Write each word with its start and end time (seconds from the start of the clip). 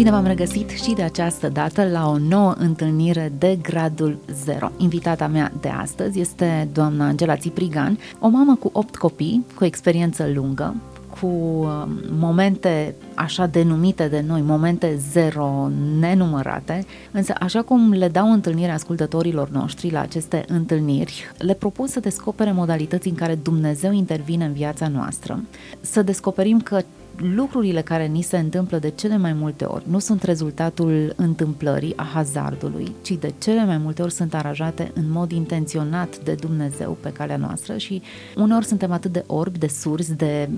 Bine 0.00 0.12
v-am 0.12 0.26
regăsit 0.26 0.68
și 0.70 0.92
de 0.92 1.02
această 1.02 1.48
dată 1.48 1.88
la 1.88 2.08
o 2.08 2.18
nouă 2.18 2.54
întâlnire 2.58 3.32
de 3.38 3.58
gradul 3.62 4.18
0. 4.44 4.70
Invitata 4.76 5.26
mea 5.26 5.52
de 5.60 5.68
astăzi 5.68 6.20
este 6.20 6.68
doamna 6.72 7.06
Angela 7.06 7.36
Țiprigan, 7.36 7.98
o 8.18 8.28
mamă 8.28 8.54
cu 8.54 8.70
8 8.72 8.96
copii, 8.96 9.44
cu 9.54 9.64
experiență 9.64 10.30
lungă, 10.34 10.74
cu 11.20 11.26
um, 11.26 11.88
momente 12.18 12.94
așa 13.14 13.46
denumite 13.46 14.08
de 14.08 14.24
noi, 14.26 14.40
momente 14.40 14.96
zero 15.10 15.70
nenumărate, 15.98 16.86
însă 17.10 17.34
așa 17.40 17.62
cum 17.62 17.92
le 17.92 18.08
dau 18.08 18.32
întâlnire 18.32 18.70
ascultătorilor 18.70 19.48
noștri 19.48 19.90
la 19.90 20.00
aceste 20.00 20.44
întâlniri, 20.48 21.32
le 21.38 21.54
propun 21.54 21.86
să 21.86 22.00
descopere 22.00 22.52
modalități 22.52 23.08
în 23.08 23.14
care 23.14 23.34
Dumnezeu 23.34 23.92
intervine 23.92 24.44
în 24.44 24.52
viața 24.52 24.88
noastră, 24.88 25.40
să 25.80 26.02
descoperim 26.02 26.60
că 26.60 26.80
lucrurile 27.16 27.82
care 27.82 28.06
ni 28.06 28.22
se 28.22 28.38
întâmplă 28.38 28.78
de 28.78 28.90
cele 28.90 29.16
mai 29.16 29.32
multe 29.32 29.64
ori 29.64 29.84
nu 29.86 29.98
sunt 29.98 30.22
rezultatul 30.22 31.12
întâmplării, 31.16 31.96
a 31.96 32.02
hazardului, 32.02 32.92
ci 33.02 33.10
de 33.10 33.32
cele 33.38 33.64
mai 33.64 33.78
multe 33.78 34.02
ori 34.02 34.12
sunt 34.12 34.34
aranjate 34.34 34.90
în 34.94 35.10
mod 35.10 35.30
intenționat 35.30 36.18
de 36.18 36.34
Dumnezeu 36.34 36.96
pe 37.00 37.12
calea 37.12 37.36
noastră 37.36 37.76
și 37.76 38.02
uneori 38.36 38.66
suntem 38.66 38.92
atât 38.92 39.12
de 39.12 39.24
orbi, 39.26 39.58
de 39.58 39.66
surzi, 39.66 40.14
de 40.14 40.48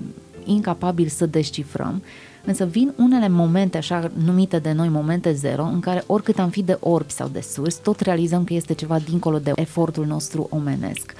incapabili 0.45 1.09
să 1.09 1.25
descifrăm, 1.25 2.03
însă 2.45 2.65
vin 2.65 2.93
unele 2.97 3.29
momente 3.29 3.77
așa 3.77 4.11
numite 4.25 4.59
de 4.59 4.71
noi 4.71 4.89
momente 4.89 5.33
zero, 5.33 5.63
în 5.63 5.79
care 5.79 6.03
oricât 6.07 6.39
am 6.39 6.49
fi 6.49 6.63
de 6.63 6.77
orbi 6.79 7.11
sau 7.11 7.27
de 7.27 7.41
surzi, 7.41 7.81
tot 7.81 7.99
realizăm 7.99 8.43
că 8.43 8.53
este 8.53 8.73
ceva 8.73 8.99
dincolo 8.99 9.39
de 9.39 9.51
efortul 9.55 10.05
nostru 10.05 10.47
omenesc. 10.49 11.13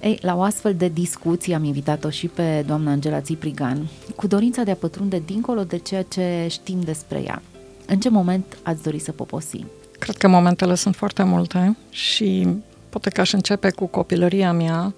Ei, 0.00 0.18
la 0.22 0.36
o 0.36 0.42
astfel 0.42 0.74
de 0.74 0.88
discuție 0.88 1.54
am 1.54 1.64
invitat-o 1.64 2.10
și 2.10 2.26
pe 2.26 2.64
doamna 2.66 2.90
Angela 2.90 3.20
Țiprigan, 3.20 3.86
cu 4.16 4.26
dorința 4.26 4.62
de 4.62 4.70
a 4.70 4.74
pătrunde 4.74 5.22
dincolo 5.26 5.64
de 5.64 5.76
ceea 5.78 6.02
ce 6.02 6.46
știm 6.50 6.80
despre 6.80 7.22
ea. 7.22 7.42
În 7.86 8.00
ce 8.00 8.08
moment 8.08 8.58
ați 8.62 8.82
dori 8.82 8.98
să 8.98 9.12
poposi? 9.12 9.64
Cred 9.98 10.16
că 10.16 10.28
momentele 10.28 10.74
sunt 10.74 10.94
foarte 10.96 11.22
multe 11.22 11.76
și 11.90 12.48
poate 12.88 13.10
că 13.10 13.20
aș 13.20 13.32
începe 13.32 13.70
cu 13.70 13.86
copilăria 13.86 14.52
mea. 14.52 14.94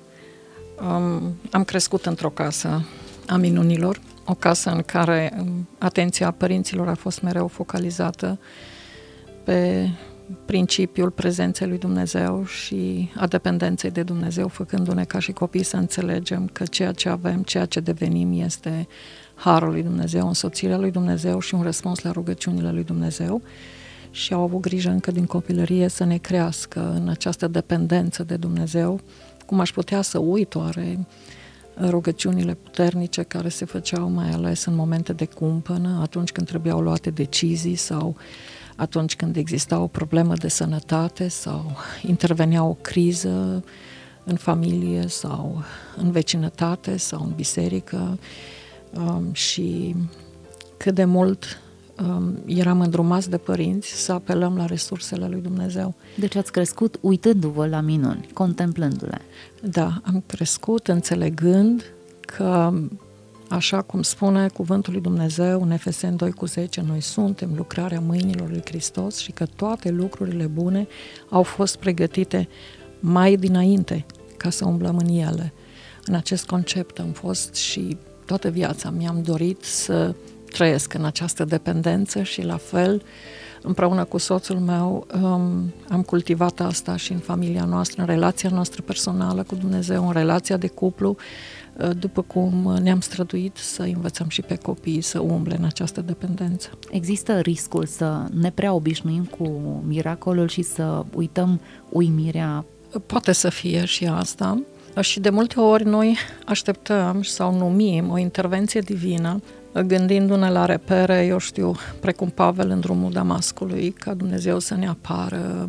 Um, 0.81 1.35
am 1.51 1.65
crescut 1.65 2.07
într-o 2.07 2.31
casă 2.31 2.85
a 3.27 3.37
minunilor, 3.37 4.01
o 4.25 4.35
casă 4.35 4.71
în 4.71 4.83
care 4.83 5.33
um, 5.39 5.69
atenția 5.79 6.31
părinților 6.31 6.89
a 6.89 6.95
fost 6.95 7.23
mereu 7.23 7.47
focalizată 7.47 8.39
pe 9.45 9.89
principiul 10.45 11.11
prezenței 11.11 11.69
lui 11.69 11.79
Dumnezeu 11.79 12.45
și 12.45 13.11
a 13.17 13.27
dependenței 13.27 13.91
de 13.91 14.03
Dumnezeu, 14.03 14.49
făcându-ne 14.49 15.05
ca 15.05 15.19
și 15.19 15.33
copii 15.33 15.63
să 15.63 15.77
înțelegem 15.77 16.49
că 16.53 16.65
ceea 16.65 16.93
ce 16.93 17.09
avem, 17.09 17.43
ceea 17.43 17.65
ce 17.65 17.81
devenim 17.81 18.41
este 18.41 18.89
harul 19.35 19.71
lui 19.71 19.83
Dumnezeu, 19.83 20.27
însoțirea 20.27 20.79
lui 20.79 20.91
Dumnezeu 20.91 21.41
și 21.41 21.55
un 21.55 21.63
răspuns 21.63 22.03
la 22.03 22.11
rugăciunile 22.11 22.71
lui 22.71 22.85
Dumnezeu 22.85 23.43
și 24.11 24.33
au 24.33 24.43
avut 24.43 24.61
grijă 24.61 24.91
încă 24.91 25.11
din 25.11 25.27
copilărie 25.27 25.89
să 25.89 26.05
ne 26.05 26.17
crească 26.17 26.93
în 27.01 27.09
această 27.09 27.47
dependență 27.47 28.25
de 28.25 28.37
Dumnezeu. 28.37 29.01
Cum 29.47 29.61
aș 29.61 29.73
putea 29.73 30.03
să 30.03 30.19
uit 30.19 30.55
oare 30.55 31.07
rugăciunile 31.81 32.55
puternice 32.55 33.23
care 33.23 33.49
se 33.49 33.65
făceau 33.65 34.11
mai 34.11 34.31
ales 34.31 34.65
în 34.65 34.75
momente 34.75 35.13
de 35.13 35.25
cumpănă, 35.25 35.99
atunci 36.03 36.33
când 36.33 36.47
trebuiau 36.47 36.81
luate 36.81 37.11
decizii 37.11 37.75
sau 37.75 38.09
uh, 38.09 38.57
atunci 38.77 39.17
când 39.17 39.37
exista 39.37 39.79
o 39.79 39.87
problemă 39.87 40.35
de 40.35 40.49
sănătate 40.49 41.29
sau 41.29 41.77
intervenea 42.03 42.65
o 42.65 42.77
criză 42.81 43.65
în 44.25 44.37
familie 44.37 45.07
sau 45.07 45.63
în 45.97 46.11
vecinătate 46.11 46.97
sau 46.97 47.25
în 47.25 47.33
biserică 47.37 48.19
um, 48.95 49.33
și 49.33 49.95
cât 50.77 50.95
de 50.95 51.05
mult 51.05 51.61
um, 52.03 52.39
eram 52.47 52.81
îndrumați 52.81 53.31
de 53.31 53.39
părinți 53.39 54.05
să 54.05 54.13
apelăm 54.13 54.57
la 54.57 54.67
resursele 54.67 55.29
lui 55.29 55.41
Dumnezeu. 55.41 55.95
Deci 56.17 56.37
ați 56.37 56.53
crescut 56.53 56.99
uitându-vă 57.01 57.67
la 57.67 57.81
minuni, 57.81 58.29
contemplându-le. 58.33 59.21
Da, 59.63 60.01
am 60.05 60.23
crescut 60.27 60.89
înțelegând 60.89 61.85
că 62.21 62.73
Așa 63.49 63.83
cum 63.83 64.03
spune 64.03 64.49
cuvântul 64.49 64.93
lui 64.93 65.03
Dumnezeu 65.03 65.63
în 65.63 65.71
Efesen 65.71 66.17
2 66.17 66.31
cu 66.31 66.47
10, 66.47 66.85
noi 66.87 67.01
suntem 67.01 67.51
lucrarea 67.57 68.01
mâinilor 68.01 68.49
lui 68.51 68.63
Hristos 68.65 69.17
și 69.17 69.33
că 69.33 69.47
toate 69.47 69.91
lucrurile 69.91 70.47
bune 70.47 70.87
au 71.29 71.43
fost 71.43 71.77
pregătite 71.77 72.49
mai 73.01 73.37
dinainte 73.37 74.07
ca 74.37 74.51
să 74.51 74.65
umblăm 74.65 74.97
în 74.97 75.09
ele. 75.09 75.53
În 76.05 76.15
acest 76.15 76.47
concept 76.47 76.99
am 76.99 77.11
fost 77.11 77.55
și 77.55 77.97
toată 78.25 78.49
viața 78.49 78.91
mi-am 78.91 79.23
dorit 79.23 79.63
să 79.63 80.15
trăiesc 80.51 80.95
în 80.95 81.05
această 81.05 81.45
dependență 81.45 82.23
și 82.23 82.43
la 82.43 82.57
fel 82.57 83.03
împreună 83.63 84.05
cu 84.05 84.19
soțul 84.19 84.59
meu 84.59 85.07
um, 85.15 85.73
am 85.89 86.03
cultivat 86.07 86.61
asta 86.61 86.97
și 86.97 87.13
în 87.13 87.19
familia 87.19 87.65
noastră, 87.65 88.01
în 88.01 88.07
relația 88.07 88.51
noastră 88.53 88.83
personală 88.83 89.43
cu 89.43 89.55
Dumnezeu, 89.55 90.07
în 90.07 90.13
relația 90.13 90.57
de 90.57 90.69
cuplu 90.69 91.17
Uh, 91.77 91.91
după 91.99 92.23
cum 92.23 92.77
ne-am 92.83 93.01
străduit 93.01 93.57
să 93.57 93.83
învățăm 93.83 94.29
și 94.29 94.43
pe 94.43 94.55
copii 94.55 95.01
să 95.01 95.21
umble 95.21 95.57
în 95.59 95.65
această 95.65 96.01
dependență. 96.01 96.71
Există 96.91 97.41
riscul 97.41 97.87
să 97.87 98.25
ne 98.41 98.51
prea 98.51 98.73
obișnuim 98.73 99.25
cu 99.25 99.49
miracolul 99.87 100.49
și 100.49 100.63
să 100.63 101.05
uităm 101.15 101.61
uimirea? 101.89 102.65
Poate 103.07 103.33
să 103.33 103.49
fie 103.49 103.85
și 103.85 104.07
asta. 104.07 104.63
Și 105.01 105.21
de 105.21 105.31
multe 105.31 105.61
ori 105.61 105.85
noi 105.85 106.17
așteptăm 106.47 107.23
sau 107.23 107.57
numim 107.57 108.11
o 108.11 108.19
intervenție 108.19 108.81
divină 108.81 109.43
gândindu-ne 109.83 110.51
la 110.51 110.65
repere, 110.65 111.25
eu 111.25 111.39
știu, 111.39 111.75
precum 112.01 112.29
Pavel 112.29 112.71
în 112.71 112.81
drumul 112.81 113.13
Damascului, 113.13 113.91
ca 113.91 114.15
Dumnezeu 114.15 114.59
să 114.59 114.75
ne 114.75 114.89
apară 114.89 115.69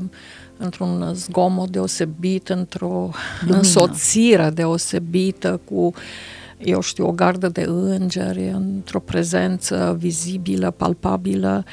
într-un 0.57 1.12
zgomot 1.13 1.69
deosebit, 1.69 2.50
într-o 2.50 3.09
Lumină. 3.40 3.57
însoțire 3.57 4.50
deosebită 4.50 5.59
cu 5.63 5.94
eu 6.57 6.81
știu, 6.81 7.07
o 7.07 7.12
gardă 7.12 7.47
de 7.47 7.66
îngeri, 7.67 8.50
într-o 8.50 9.00
prezență 9.00 9.96
vizibilă, 10.00 10.72
palpabilă, 10.72 11.63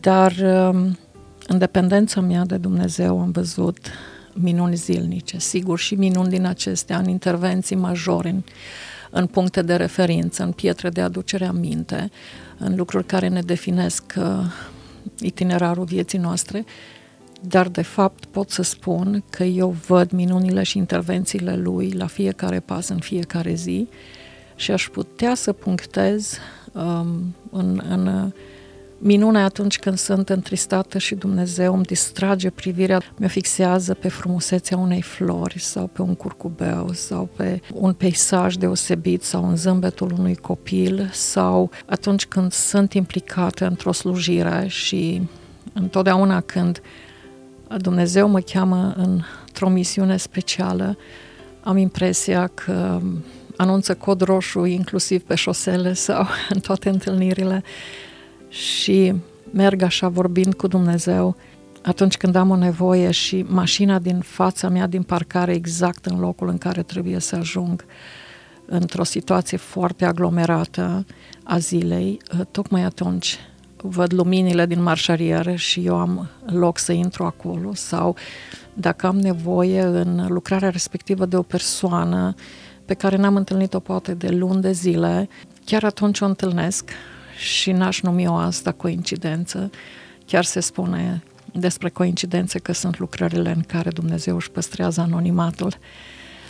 dar 0.00 0.32
um, 0.42 0.98
în 1.46 1.58
dependența 1.58 2.20
mea 2.20 2.44
de 2.44 2.56
Dumnezeu 2.56 3.20
am 3.20 3.30
văzut 3.30 3.78
minuni 4.34 4.76
zilnice, 4.76 5.38
sigur, 5.38 5.78
și 5.78 5.94
minuni 5.94 6.28
din 6.28 6.46
acestea 6.46 6.98
în 6.98 7.08
intervenții 7.08 7.76
majore, 7.76 8.28
în, 8.28 8.42
în 9.10 9.26
puncte 9.26 9.62
de 9.62 9.76
referință, 9.76 10.42
în 10.42 10.52
pietre 10.52 10.88
de 10.88 11.00
aducere 11.00 11.44
a 11.44 11.52
minte, 11.52 12.10
în 12.58 12.74
lucruri 12.76 13.06
care 13.06 13.28
ne 13.28 13.40
definesc 13.40 14.14
uh, 14.16 14.24
itinerarul 15.18 15.84
vieții 15.84 16.18
noastre. 16.18 16.64
Dar 17.40 17.68
de 17.68 17.82
fapt 17.82 18.24
pot 18.24 18.50
să 18.50 18.62
spun 18.62 19.22
că 19.30 19.44
eu 19.44 19.76
văd 19.86 20.10
minunile 20.10 20.62
și 20.62 20.78
intervențiile 20.78 21.56
lui 21.56 21.90
la 21.90 22.06
fiecare 22.06 22.60
pas 22.60 22.88
în 22.88 22.98
fiecare 22.98 23.54
zi 23.54 23.88
și 24.56 24.70
aș 24.70 24.88
putea 24.88 25.34
să 25.34 25.52
punctez 25.52 26.38
um, 26.72 27.34
în, 27.50 27.82
în 27.88 28.32
minune 29.02 29.38
atunci 29.42 29.78
când 29.78 29.98
sunt 29.98 30.28
întristată 30.28 30.98
și 30.98 31.14
Dumnezeu 31.14 31.74
îmi 31.74 31.84
distrage 31.84 32.50
privirea, 32.50 33.00
mă 33.16 33.26
fixează 33.26 33.94
pe 33.94 34.08
frumusețea 34.08 34.76
unei 34.76 35.02
flori 35.02 35.58
sau 35.58 35.86
pe 35.86 36.02
un 36.02 36.14
curcubeu 36.14 36.92
sau 36.92 37.28
pe 37.36 37.60
un 37.72 37.92
peisaj 37.92 38.54
deosebit 38.54 39.22
sau 39.22 39.48
în 39.48 39.56
zâmbetul 39.56 40.12
unui 40.18 40.34
copil 40.34 41.10
sau 41.12 41.70
atunci 41.86 42.26
când 42.26 42.52
sunt 42.52 42.92
implicată 42.92 43.66
într-o 43.66 43.92
slujire 43.92 44.64
și 44.68 45.22
întotdeauna 45.72 46.40
când 46.40 46.80
Dumnezeu 47.76 48.28
mă 48.28 48.40
cheamă 48.40 48.94
într-o 48.96 49.68
misiune 49.68 50.16
specială, 50.16 50.96
am 51.62 51.76
impresia 51.76 52.46
că 52.46 53.00
anunță 53.56 53.94
cod 53.94 54.20
roșu 54.20 54.64
inclusiv 54.64 55.22
pe 55.22 55.34
șosele 55.34 55.92
sau 55.92 56.26
în 56.54 56.60
toate 56.60 56.88
întâlnirile 56.88 57.62
și 58.50 59.14
merg 59.52 59.82
așa 59.82 60.08
vorbind 60.08 60.54
cu 60.54 60.66
Dumnezeu 60.66 61.36
atunci 61.82 62.16
când 62.16 62.34
am 62.34 62.50
o 62.50 62.56
nevoie 62.56 63.10
și 63.10 63.44
mașina 63.48 63.98
din 63.98 64.20
fața 64.20 64.68
mea 64.68 64.86
din 64.86 65.02
parcare 65.02 65.54
exact 65.54 66.06
în 66.06 66.18
locul 66.18 66.48
în 66.48 66.58
care 66.58 66.82
trebuie 66.82 67.18
să 67.18 67.36
ajung 67.36 67.84
într-o 68.66 69.04
situație 69.04 69.56
foarte 69.56 70.04
aglomerată 70.04 71.06
a 71.44 71.58
zilei, 71.58 72.18
tocmai 72.50 72.82
atunci 72.82 73.38
văd 73.76 74.12
luminile 74.12 74.66
din 74.66 74.82
marșarieră 74.82 75.54
și 75.54 75.86
eu 75.86 75.96
am 75.96 76.28
loc 76.46 76.78
să 76.78 76.92
intru 76.92 77.24
acolo 77.24 77.74
sau 77.74 78.16
dacă 78.74 79.06
am 79.06 79.18
nevoie 79.18 79.82
în 79.82 80.26
lucrarea 80.28 80.70
respectivă 80.70 81.26
de 81.26 81.36
o 81.36 81.42
persoană 81.42 82.34
pe 82.84 82.94
care 82.94 83.16
n-am 83.16 83.36
întâlnit-o 83.36 83.78
poate 83.78 84.14
de 84.14 84.28
luni 84.28 84.60
de 84.60 84.72
zile, 84.72 85.28
chiar 85.64 85.84
atunci 85.84 86.20
o 86.20 86.24
întâlnesc 86.24 86.90
și 87.40 87.72
n-aș 87.72 88.00
numi 88.00 88.26
o 88.26 88.34
asta 88.34 88.72
coincidență. 88.72 89.70
Chiar 90.26 90.44
se 90.44 90.60
spune 90.60 91.22
despre 91.52 91.88
coincidențe 91.88 92.58
că 92.58 92.72
sunt 92.72 92.98
lucrările 92.98 93.52
în 93.52 93.62
care 93.62 93.90
Dumnezeu 93.90 94.36
își 94.36 94.50
păstrează 94.50 95.00
anonimatul. 95.00 95.76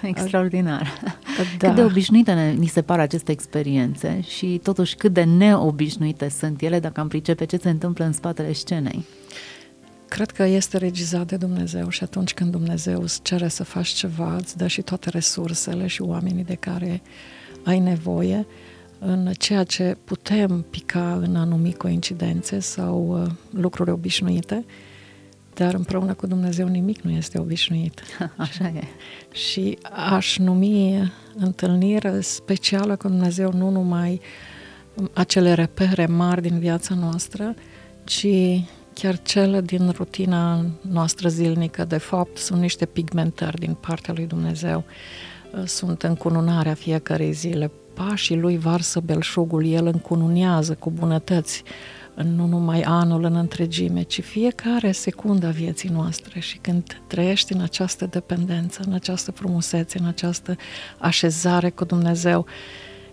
Extraordinar. 0.02 1.00
Da. 1.02 1.66
Cât 1.66 1.74
de 1.74 1.84
obișnuite 1.84 2.32
ne, 2.32 2.52
ni 2.52 2.66
se 2.66 2.82
par 2.82 3.00
aceste 3.00 3.32
experiențe 3.32 4.20
și 4.26 4.60
totuși 4.62 4.94
cât 4.94 5.12
de 5.12 5.22
neobișnuite 5.22 6.28
sunt 6.28 6.60
ele 6.60 6.80
dacă 6.80 7.00
am 7.00 7.08
pricepe 7.08 7.44
ce 7.44 7.56
se 7.56 7.70
întâmplă 7.70 8.04
în 8.04 8.12
spatele 8.12 8.52
scenei. 8.52 9.04
Cred 10.08 10.30
că 10.30 10.42
este 10.44 10.76
regizat 10.76 11.26
de 11.26 11.36
Dumnezeu 11.36 11.88
și 11.88 12.02
atunci 12.02 12.34
când 12.34 12.50
Dumnezeu 12.50 13.00
îți 13.02 13.22
cere 13.22 13.48
să 13.48 13.64
faci 13.64 13.88
ceva, 13.88 14.36
îți 14.36 14.56
dă 14.56 14.66
și 14.66 14.82
toate 14.82 15.10
resursele 15.10 15.86
și 15.86 16.02
oamenii 16.02 16.44
de 16.44 16.54
care 16.54 17.02
ai 17.64 17.78
nevoie 17.78 18.46
în 19.02 19.32
ceea 19.38 19.64
ce 19.64 19.96
putem 20.04 20.64
pica 20.70 21.14
în 21.14 21.36
anumite 21.36 21.76
coincidențe 21.76 22.58
sau 22.58 23.22
uh, 23.22 23.30
lucruri 23.50 23.90
obișnuite, 23.90 24.64
dar 25.54 25.74
împreună 25.74 26.14
cu 26.14 26.26
Dumnezeu 26.26 26.66
nimic 26.66 27.00
nu 27.00 27.10
este 27.10 27.38
obișnuit. 27.38 28.02
Așa 28.36 28.66
e. 28.66 28.82
Și 29.32 29.78
aș 30.10 30.38
numi 30.38 31.12
întâlnire 31.36 32.20
specială 32.20 32.96
cu 32.96 33.08
Dumnezeu 33.08 33.52
nu 33.52 33.70
numai 33.70 34.20
acele 35.12 35.52
repere 35.52 36.06
mari 36.06 36.42
din 36.42 36.58
viața 36.58 36.94
noastră, 36.94 37.54
ci 38.04 38.26
chiar 38.94 39.22
cele 39.22 39.60
din 39.60 39.90
rutina 39.90 40.64
noastră 40.80 41.28
zilnică. 41.28 41.84
De 41.84 41.98
fapt, 41.98 42.36
sunt 42.36 42.60
niște 42.60 42.86
pigmentări 42.86 43.58
din 43.58 43.74
partea 43.74 44.14
lui 44.14 44.26
Dumnezeu. 44.26 44.84
Sunt 45.64 46.02
încununarea 46.02 46.74
fiecarei 46.74 47.32
zile. 47.32 47.70
Pașii 48.08 48.36
lui 48.36 48.58
varsă 48.58 49.00
belșugul, 49.00 49.66
el 49.66 49.86
încununează 49.86 50.74
cu 50.74 50.90
bunătăți 50.90 51.62
nu 52.14 52.46
numai 52.46 52.82
anul 52.82 53.24
în 53.24 53.34
întregime, 53.34 54.02
ci 54.02 54.22
fiecare 54.22 54.92
secundă 54.92 55.46
a 55.46 55.50
vieții 55.50 55.88
noastre. 55.88 56.40
Și 56.40 56.58
când 56.58 57.02
trăiești 57.06 57.52
în 57.52 57.60
această 57.60 58.06
dependență, 58.06 58.82
în 58.86 58.92
această 58.92 59.30
frumusețe, 59.30 59.98
în 59.98 60.06
această 60.06 60.56
așezare 60.98 61.70
cu 61.70 61.84
Dumnezeu, 61.84 62.46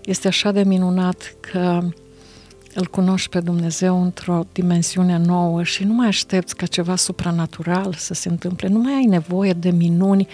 este 0.04 0.28
așa 0.28 0.52
de 0.52 0.64
minunat 0.64 1.36
că 1.40 1.90
îl 2.74 2.86
cunoști 2.86 3.30
pe 3.30 3.40
Dumnezeu 3.40 4.04
într-o 4.04 4.46
dimensiune 4.52 5.18
nouă 5.18 5.64
și 5.64 5.84
nu 5.84 5.94
mai 5.94 6.08
aștepți 6.08 6.56
ca 6.56 6.66
ceva 6.66 6.96
supranatural 6.96 7.94
să 7.94 8.14
se 8.14 8.30
întâmple, 8.30 8.68
nu 8.68 8.80
mai 8.80 8.94
ai 8.94 9.06
nevoie 9.06 9.54
de 9.54 9.70
minuni 9.70 10.28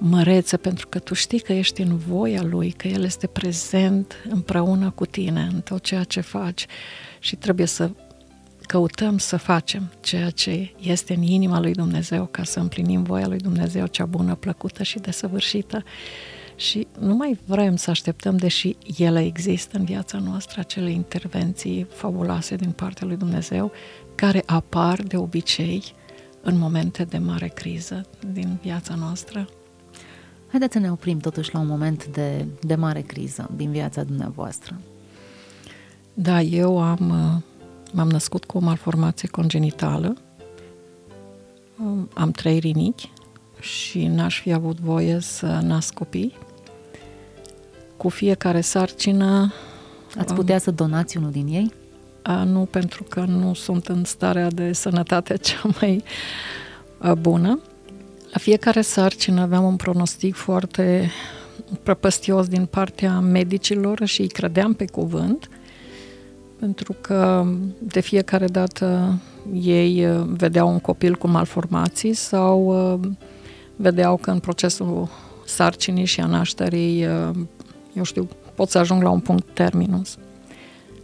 mărețe, 0.00 0.56
pentru 0.56 0.88
că 0.88 0.98
tu 0.98 1.14
știi 1.14 1.40
că 1.40 1.52
ești 1.52 1.80
în 1.80 1.96
voia 1.96 2.42
Lui, 2.42 2.70
că 2.70 2.88
El 2.88 3.04
este 3.04 3.26
prezent 3.26 4.14
împreună 4.28 4.90
cu 4.90 5.06
tine 5.06 5.48
în 5.52 5.60
tot 5.60 5.82
ceea 5.82 6.04
ce 6.04 6.20
faci 6.20 6.66
și 7.18 7.36
trebuie 7.36 7.66
să 7.66 7.90
căutăm 8.60 9.18
să 9.18 9.36
facem 9.36 9.92
ceea 10.00 10.30
ce 10.30 10.74
este 10.80 11.14
în 11.14 11.22
inima 11.22 11.60
lui 11.60 11.72
Dumnezeu 11.72 12.28
ca 12.30 12.44
să 12.44 12.60
împlinim 12.60 13.02
voia 13.02 13.26
lui 13.26 13.38
Dumnezeu 13.38 13.86
cea 13.86 14.06
bună, 14.06 14.34
plăcută 14.34 14.82
și 14.82 14.98
desăvârșită. 14.98 15.84
Și 16.56 16.86
nu 16.98 17.14
mai 17.14 17.38
vrem 17.44 17.76
să 17.76 17.90
așteptăm, 17.90 18.36
deși 18.36 18.76
ele 18.98 19.24
există 19.24 19.78
în 19.78 19.84
viața 19.84 20.18
noastră, 20.18 20.60
acele 20.60 20.90
intervenții 20.90 21.86
fabuloase 21.90 22.56
din 22.56 22.70
partea 22.70 23.06
lui 23.06 23.16
Dumnezeu, 23.16 23.72
care 24.14 24.42
apar 24.46 25.02
de 25.02 25.16
obicei 25.16 25.82
în 26.42 26.58
momente 26.58 27.04
de 27.04 27.18
mare 27.18 27.48
criză 27.48 28.06
din 28.32 28.58
viața 28.62 28.94
noastră. 28.94 29.48
Haideți 30.50 30.72
să 30.72 30.78
ne 30.78 30.90
oprim 30.90 31.18
totuși 31.18 31.54
la 31.54 31.60
un 31.60 31.66
moment 31.66 32.06
de, 32.06 32.46
de 32.60 32.74
mare 32.74 33.00
criză 33.00 33.50
din 33.56 33.70
viața 33.70 34.02
dumneavoastră. 34.02 34.80
Da, 36.14 36.40
eu 36.40 36.82
am, 36.82 37.10
uh, 37.10 37.42
m-am 37.92 38.08
născut 38.08 38.44
cu 38.44 38.56
o 38.56 38.60
malformație 38.60 39.28
congenitală, 39.28 40.16
um, 41.78 42.08
am 42.14 42.30
trei 42.30 42.58
rinichi 42.58 43.10
și 43.60 44.06
n-aș 44.06 44.40
fi 44.40 44.52
avut 44.52 44.80
voie 44.80 45.18
să 45.20 45.46
nasc 45.62 45.94
copii. 45.94 46.34
Cu 47.96 48.08
fiecare 48.08 48.60
sarcină... 48.60 49.52
Ați 50.18 50.34
putea 50.34 50.58
să 50.58 50.70
donați 50.70 51.16
unul 51.16 51.30
din 51.30 51.46
ei? 51.46 51.72
A, 52.22 52.44
nu, 52.44 52.64
pentru 52.70 53.02
că 53.02 53.20
nu 53.20 53.54
sunt 53.54 53.86
în 53.86 54.04
starea 54.04 54.50
de 54.50 54.72
sănătate 54.72 55.36
cea 55.36 55.60
mai 55.80 56.02
a, 56.98 57.14
bună. 57.14 57.60
La 58.32 58.38
fiecare 58.38 58.80
sarcină 58.80 59.40
aveam 59.40 59.64
un 59.64 59.76
pronostic 59.76 60.34
foarte 60.34 61.10
prăpăstios 61.82 62.48
din 62.48 62.66
partea 62.66 63.20
medicilor 63.20 64.04
și 64.04 64.20
îi 64.20 64.28
credeam 64.28 64.72
pe 64.72 64.84
cuvânt– 64.84 65.48
pentru 66.60 66.96
că 67.00 67.46
de 67.78 68.00
fiecare 68.00 68.46
dată 68.46 69.18
ei 69.52 70.06
uh, 70.06 70.22
vedeau 70.26 70.68
un 70.68 70.78
copil 70.78 71.14
cu 71.14 71.28
malformații 71.28 72.12
sau 72.12 72.66
uh, 72.92 73.08
vedeau 73.76 74.16
că 74.16 74.30
în 74.30 74.38
procesul 74.38 75.08
sarcinii 75.46 76.04
și 76.04 76.20
a 76.20 76.26
nașterii, 76.26 77.06
uh, 77.06 77.30
eu 77.94 78.02
știu, 78.02 78.28
pot 78.54 78.70
să 78.70 78.78
ajung 78.78 79.02
la 79.02 79.10
un 79.10 79.20
punct 79.20 79.46
terminus. 79.52 80.18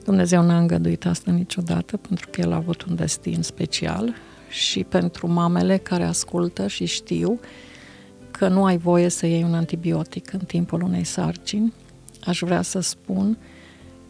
Dumnezeu 0.04 0.42
n-a 0.42 0.58
îngăduit 0.58 1.06
asta 1.06 1.30
niciodată 1.30 1.96
pentru 1.96 2.28
că 2.30 2.40
El 2.40 2.52
a 2.52 2.56
avut 2.56 2.82
un 2.82 2.94
destin 2.94 3.42
special 3.42 4.14
și 4.48 4.84
pentru 4.84 5.32
mamele 5.32 5.76
care 5.76 6.04
ascultă 6.04 6.66
și 6.66 6.84
știu 6.84 7.40
că 8.30 8.48
nu 8.48 8.64
ai 8.64 8.76
voie 8.76 9.08
să 9.08 9.26
iei 9.26 9.42
un 9.42 9.54
antibiotic 9.54 10.32
în 10.32 10.40
timpul 10.40 10.82
unei 10.82 11.04
sarcini, 11.04 11.72
aș 12.24 12.40
vrea 12.40 12.62
să 12.62 12.80
spun 12.80 13.38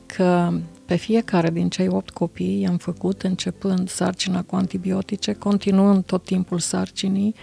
că 0.06 0.52
pe 0.84 0.96
fiecare 0.96 1.50
din 1.50 1.68
cei 1.68 1.88
opt 1.88 2.10
copii 2.10 2.60
i-am 2.60 2.76
făcut 2.76 3.22
începând 3.22 3.88
sarcina 3.88 4.42
cu 4.42 4.56
antibiotice, 4.56 5.32
continuând 5.32 6.04
tot 6.04 6.24
timpul 6.24 6.58
sarcinii 6.58 7.34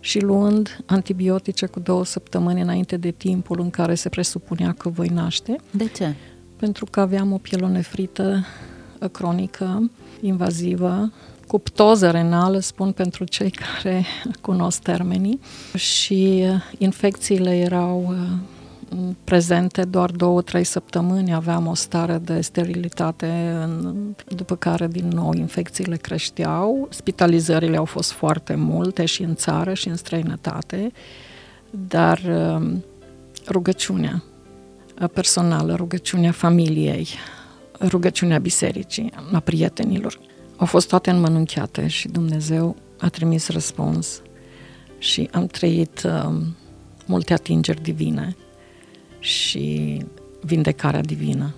și 0.00 0.20
luând 0.20 0.84
antibiotice 0.86 1.66
cu 1.66 1.80
două 1.80 2.04
săptămâni 2.04 2.60
înainte 2.60 2.96
de 2.96 3.10
timpul 3.10 3.60
în 3.60 3.70
care 3.70 3.94
se 3.94 4.08
presupunea 4.08 4.72
că 4.72 4.88
voi 4.88 5.08
naște. 5.08 5.56
De 5.70 5.88
ce? 5.88 6.14
Pentru 6.56 6.84
că 6.90 7.00
aveam 7.00 7.32
o 7.32 7.38
pielonefrită 7.38 8.44
cronică, 9.12 9.90
invazivă, 10.20 11.12
cu 11.52 11.58
ptoză 11.58 12.10
renală, 12.10 12.58
spun 12.58 12.92
pentru 12.92 13.24
cei 13.24 13.50
care 13.50 14.04
cunosc 14.40 14.82
termenii, 14.82 15.40
și 15.76 16.44
infecțiile 16.78 17.56
erau 17.56 18.14
prezente 19.24 19.84
doar 19.84 20.10
două, 20.10 20.42
trei 20.42 20.64
săptămâni, 20.64 21.34
aveam 21.34 21.66
o 21.66 21.74
stare 21.74 22.18
de 22.18 22.40
sterilitate, 22.40 23.56
în, 23.62 23.94
după 24.28 24.56
care 24.56 24.86
din 24.86 25.08
nou 25.08 25.32
infecțiile 25.32 25.96
creșteau, 25.96 26.88
spitalizările 26.90 27.76
au 27.76 27.84
fost 27.84 28.12
foarte 28.12 28.54
multe 28.54 29.04
și 29.04 29.22
în 29.22 29.34
țară 29.34 29.74
și 29.74 29.88
în 29.88 29.96
străinătate, 29.96 30.92
dar 31.70 32.20
um, 32.26 32.84
rugăciunea 33.48 34.22
personală, 35.12 35.74
rugăciunea 35.74 36.32
familiei, 36.32 37.08
rugăciunea 37.80 38.38
bisericii, 38.38 39.12
a 39.32 39.40
prietenilor, 39.40 40.18
au 40.62 40.68
fost 40.68 40.88
toate 40.88 41.10
înmănunchiate 41.10 41.86
și 41.86 42.08
Dumnezeu 42.08 42.76
a 42.98 43.08
trimis 43.08 43.48
răspuns 43.48 44.22
și 44.98 45.28
am 45.32 45.46
trăit 45.46 46.02
uh, 46.02 46.34
multe 47.06 47.32
atingeri 47.32 47.82
divine 47.82 48.36
și 49.18 49.98
vindecarea 50.40 51.00
divină. 51.00 51.54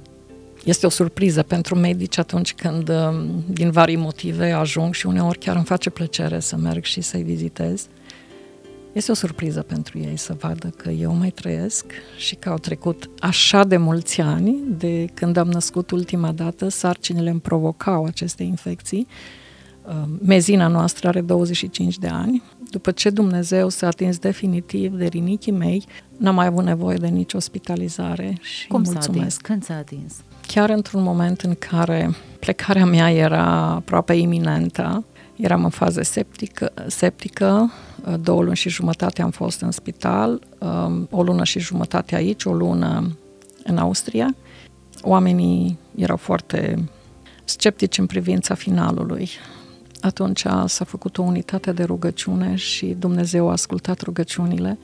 Este 0.65 0.87
o 0.87 0.89
surpriză 0.89 1.43
pentru 1.43 1.75
medici 1.75 2.19
atunci 2.19 2.55
când, 2.55 2.89
um, 2.89 3.45
din 3.47 3.71
vari 3.71 3.97
motive, 3.97 4.51
ajung 4.51 4.95
și 4.95 5.07
uneori 5.07 5.39
chiar 5.39 5.57
îmi 5.57 5.65
face 5.65 5.91
plăcere 5.91 6.41
să 6.41 6.57
merg 6.57 6.85
și 6.85 7.01
să-i 7.01 7.23
vizitez. 7.23 7.87
Este 8.95 9.11
o 9.11 9.15
surpriză 9.15 9.63
pentru 9.63 9.99
ei 9.99 10.17
să 10.17 10.37
vadă 10.39 10.69
că 10.77 10.91
eu 10.91 11.15
mai 11.15 11.31
trăiesc 11.31 11.85
și 12.17 12.35
că 12.35 12.49
au 12.49 12.59
trecut 12.59 13.11
așa 13.19 13.65
de 13.65 13.77
mulți 13.77 14.21
ani 14.21 14.57
de 14.79 15.07
când 15.15 15.37
am 15.37 15.49
născut 15.49 15.91
ultima 15.91 16.33
dată, 16.33 16.69
sarcinile 16.69 17.31
îmi 17.31 17.41
provocau 17.41 18.05
aceste 18.05 18.43
infecții. 18.43 19.07
Um, 19.89 20.19
mezina 20.23 20.67
noastră 20.67 21.09
are 21.09 21.21
25 21.21 21.99
de 21.99 22.07
ani. 22.07 22.43
După 22.71 22.91
ce 22.91 23.11
Dumnezeu 23.11 23.69
s-a 23.69 23.87
atins 23.87 24.19
definitiv 24.19 24.93
de 24.93 25.07
rinichii 25.07 25.53
mei, 25.53 25.85
N-am 26.17 26.35
mai 26.35 26.47
avut 26.47 26.65
nevoie 26.65 26.97
de 26.97 27.07
nicio 27.07 27.37
ospitalizare 27.37 28.39
și 28.41 28.67
Cum 28.67 28.83
mulțumesc. 28.85 29.07
s-a 29.07 29.19
atins? 29.19 29.37
Când 29.37 29.65
s-a 29.65 29.77
atins? 29.77 30.15
Chiar 30.47 30.71
într-un 30.71 31.03
moment 31.03 31.41
în 31.41 31.55
care 31.55 32.15
plecarea 32.41 32.85
mea 32.85 33.11
era 33.11 33.45
aproape 33.75 34.13
iminentă, 34.13 35.05
eram 35.37 35.65
în 35.65 35.71
fază 35.71 36.03
septică, 36.03 36.73
septică, 36.87 37.73
două 38.21 38.43
luni 38.43 38.57
și 38.57 38.69
jumătate 38.69 39.23
am 39.23 39.31
fost 39.31 39.61
în 39.61 39.71
spital, 39.71 40.41
um, 40.59 41.09
o 41.11 41.23
lună 41.23 41.45
și 41.45 41.59
jumătate 41.59 42.15
aici, 42.15 42.45
o 42.45 42.53
lună 42.53 43.17
în 43.65 43.79
Austria. 43.79 44.35
Oamenii 45.03 45.79
erau 45.97 46.17
foarte 46.17 46.89
sceptici 47.45 47.99
în 47.99 48.07
privința 48.07 48.55
finalului. 48.55 49.29
Atunci 50.01 50.41
s-a 50.67 50.85
făcut 50.85 51.19
o 51.19 51.23
unitate 51.23 51.73
de 51.73 51.83
rugăciune 51.83 52.55
și 52.55 52.87
Dumnezeu 52.99 53.49
a 53.49 53.53
ascultat 53.53 54.01
rugăciunile. 54.01 54.79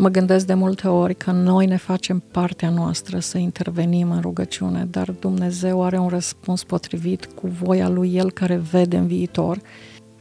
Mă 0.00 0.08
gândesc 0.08 0.46
de 0.46 0.54
multe 0.54 0.88
ori 0.88 1.14
că 1.14 1.30
noi 1.30 1.66
ne 1.66 1.76
facem 1.76 2.22
partea 2.30 2.70
noastră 2.70 3.18
să 3.18 3.38
intervenim 3.38 4.10
în 4.10 4.20
rugăciune, 4.20 4.86
dar 4.90 5.10
Dumnezeu 5.10 5.82
are 5.82 5.98
un 5.98 6.08
răspuns 6.08 6.64
potrivit 6.64 7.24
cu 7.26 7.46
voia 7.46 7.88
lui 7.88 8.14
El 8.14 8.30
care 8.30 8.56
vede 8.56 8.96
în 8.96 9.06
viitor. 9.06 9.60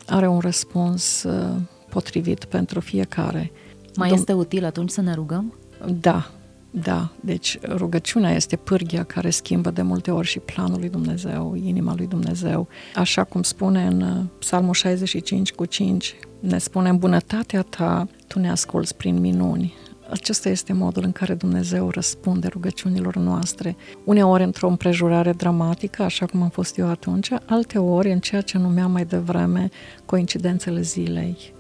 Are 0.08 0.28
un 0.28 0.40
răspuns 0.40 1.24
uh, 1.24 1.56
potrivit 1.90 2.46
pentru 2.46 2.80
fiecare. 2.80 3.52
Mai 3.96 4.10
Dum- 4.10 4.14
este 4.14 4.34
util 4.34 4.66
atunci 4.66 4.90
să 4.90 5.02
ne 5.02 5.14
rugăm? 5.14 5.54
Da, 6.00 6.32
da, 6.72 7.10
deci 7.20 7.60
rugăciunea 7.68 8.34
este 8.34 8.56
pârghia 8.56 9.04
care 9.04 9.30
schimbă 9.30 9.72
de 9.72 9.82
multe 9.82 10.12
ori 10.12 10.28
și 10.28 10.40
planul 10.40 10.80
lui 10.80 10.90
Dumnezeu, 10.90 11.56
inima 11.64 11.94
lui 11.96 12.08
Dumnezeu. 12.08 12.68
Așa 12.96 13.24
cum 13.24 13.44
spune 13.44 13.88
în 13.88 14.02
uh, 14.02 14.24
Psalmul 14.40 14.74
65 14.74 15.52
cu 15.52 15.66
5, 15.66 16.16
ne 16.40 16.58
spune 16.58 16.90
în 16.90 16.98
bunătatea 16.98 17.62
ta, 17.62 18.08
tu 18.28 18.40
ne 18.40 18.50
asculți 18.50 18.96
prin 18.96 19.20
minuni. 19.20 19.74
Acesta 20.10 20.50
este 20.50 20.74
modul 20.74 21.04
în 21.04 21.12
care 21.12 21.34
Dumnezeu 21.34 21.90
răspunde 21.90 22.48
rugăciunilor 22.48 23.16
noastre. 23.16 23.76
Uneori 24.06 24.44
într-o 24.44 24.68
împrejurare 24.68 25.32
dramatică, 25.32 26.04
așa 26.04 26.26
cum 26.26 26.42
am 26.42 26.50
fost 26.50 26.78
eu 26.78 26.88
atunci, 26.88 27.30
alte 27.46 27.78
ori 27.78 28.12
în 28.12 28.20
ceea 28.20 28.42
ce 28.42 28.58
numeam 28.58 28.92
mai 28.92 29.06
devreme 29.06 29.70
coincidențele 30.06 30.82
zilei 30.82 31.54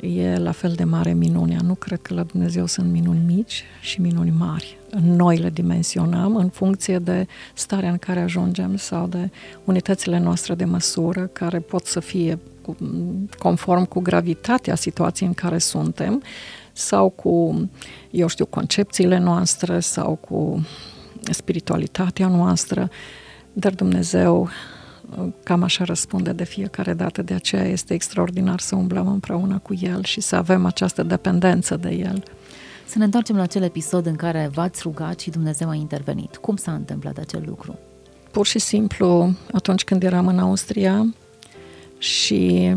e 0.00 0.36
la 0.36 0.52
fel 0.52 0.72
de 0.72 0.84
mare 0.84 1.12
minunea. 1.12 1.58
Nu 1.64 1.74
cred 1.74 2.02
că 2.02 2.14
la 2.14 2.22
Dumnezeu 2.22 2.66
sunt 2.66 2.90
minuni 2.90 3.22
mici 3.26 3.64
și 3.80 4.00
minuni 4.00 4.30
mari. 4.30 4.78
Noi 5.02 5.36
le 5.36 5.50
dimensionăm 5.50 6.36
în 6.36 6.48
funcție 6.48 6.98
de 6.98 7.26
starea 7.54 7.90
în 7.90 7.98
care 7.98 8.20
ajungem 8.20 8.76
sau 8.76 9.06
de 9.06 9.30
unitățile 9.64 10.18
noastre 10.18 10.54
de 10.54 10.64
măsură, 10.64 11.26
care 11.26 11.58
pot 11.58 11.86
să 11.86 12.00
fie 12.00 12.38
conform 13.38 13.84
cu 13.84 14.00
gravitatea 14.00 14.74
situației 14.74 15.28
în 15.28 15.34
care 15.34 15.58
suntem 15.58 16.22
sau 16.72 17.08
cu, 17.08 17.68
eu 18.10 18.26
știu, 18.26 18.46
concepțiile 18.46 19.18
noastre 19.18 19.80
sau 19.80 20.14
cu 20.14 20.66
spiritualitatea 21.30 22.28
noastră, 22.28 22.90
dar 23.52 23.74
Dumnezeu 23.74 24.48
cam 25.42 25.62
așa 25.62 25.84
răspunde 25.84 26.32
de 26.32 26.44
fiecare 26.44 26.94
dată, 26.94 27.22
de 27.22 27.34
aceea 27.34 27.64
este 27.64 27.94
extraordinar 27.94 28.60
să 28.60 28.76
umblăm 28.76 29.08
împreună 29.08 29.58
cu 29.58 29.74
El 29.80 30.04
și 30.04 30.20
să 30.20 30.36
avem 30.36 30.66
această 30.66 31.02
dependență 31.02 31.76
de 31.76 31.90
El. 31.90 32.22
Să 32.86 32.98
ne 32.98 33.04
întoarcem 33.04 33.36
la 33.36 33.42
acel 33.42 33.62
episod 33.62 34.06
în 34.06 34.16
care 34.16 34.50
v-ați 34.52 34.80
rugat 34.82 35.20
și 35.20 35.30
Dumnezeu 35.30 35.68
a 35.68 35.74
intervenit. 35.74 36.36
Cum 36.36 36.56
s-a 36.56 36.72
întâmplat 36.72 37.18
acel 37.18 37.42
lucru? 37.46 37.78
Pur 38.30 38.46
și 38.46 38.58
simplu, 38.58 39.34
atunci 39.52 39.84
când 39.84 40.02
eram 40.02 40.26
în 40.26 40.38
Austria 40.38 41.14
și 41.98 42.74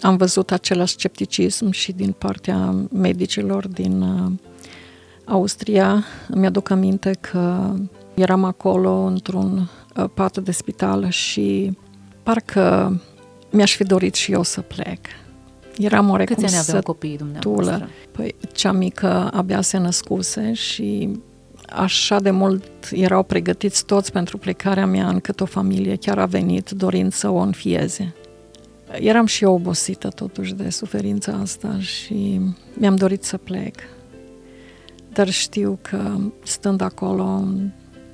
am 0.00 0.16
văzut 0.16 0.52
același 0.52 0.92
scepticism 0.92 1.70
și 1.70 1.92
din 1.92 2.12
partea 2.12 2.74
medicilor 2.92 3.68
din 3.68 4.00
uh, 4.00 4.32
Austria, 5.24 6.04
îmi 6.28 6.46
aduc 6.46 6.70
aminte 6.70 7.10
că 7.20 7.74
eram 8.14 8.44
acolo 8.44 8.90
într-un 8.90 9.68
Uh, 9.96 10.04
pat 10.14 10.38
de 10.38 10.52
spital 10.52 11.08
și 11.08 11.76
parcă 12.22 13.00
mi-aș 13.50 13.76
fi 13.76 13.84
dorit 13.84 14.14
și 14.14 14.32
eu 14.32 14.42
să 14.42 14.60
plec. 14.60 14.98
Eram 15.78 16.10
oarecum 16.10 16.34
Câți 16.34 16.54
ani 16.54 16.64
aveau 16.68 16.82
copiii 16.82 17.16
dumneavoastră? 17.16 17.88
Păi, 18.10 18.34
cea 18.52 18.72
mică 18.72 19.30
abia 19.32 19.60
se 19.60 19.78
născuse 19.78 20.52
și 20.52 21.10
așa 21.68 22.20
de 22.20 22.30
mult 22.30 22.64
erau 22.90 23.22
pregătiți 23.22 23.84
toți 23.84 24.12
pentru 24.12 24.38
plecarea 24.38 24.86
mea 24.86 25.08
încât 25.08 25.40
o 25.40 25.44
familie 25.44 25.96
chiar 25.96 26.18
a 26.18 26.26
venit 26.26 26.70
dorind 26.70 27.12
să 27.12 27.28
o 27.28 27.36
înfieze. 27.36 28.14
Eram 28.92 29.26
și 29.26 29.44
eu 29.44 29.54
obosită 29.54 30.08
totuși 30.08 30.54
de 30.54 30.70
suferința 30.70 31.32
asta 31.32 31.78
și 31.78 32.40
mi-am 32.74 32.96
dorit 32.96 33.24
să 33.24 33.36
plec. 33.36 33.74
Dar 35.12 35.30
știu 35.30 35.78
că 35.82 36.16
stând 36.42 36.80
acolo 36.80 37.44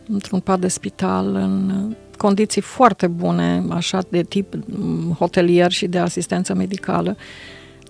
într-un 0.09 0.41
pat 0.41 0.61
de 0.61 0.69
spital, 0.69 1.35
în 1.35 1.73
condiții 2.17 2.61
foarte 2.61 3.07
bune, 3.07 3.65
așa 3.69 4.03
de 4.09 4.23
tip 4.23 4.55
mm, 4.67 5.13
hotelier 5.19 5.71
și 5.71 5.87
de 5.87 5.99
asistență 5.99 6.55
medicală, 6.55 7.17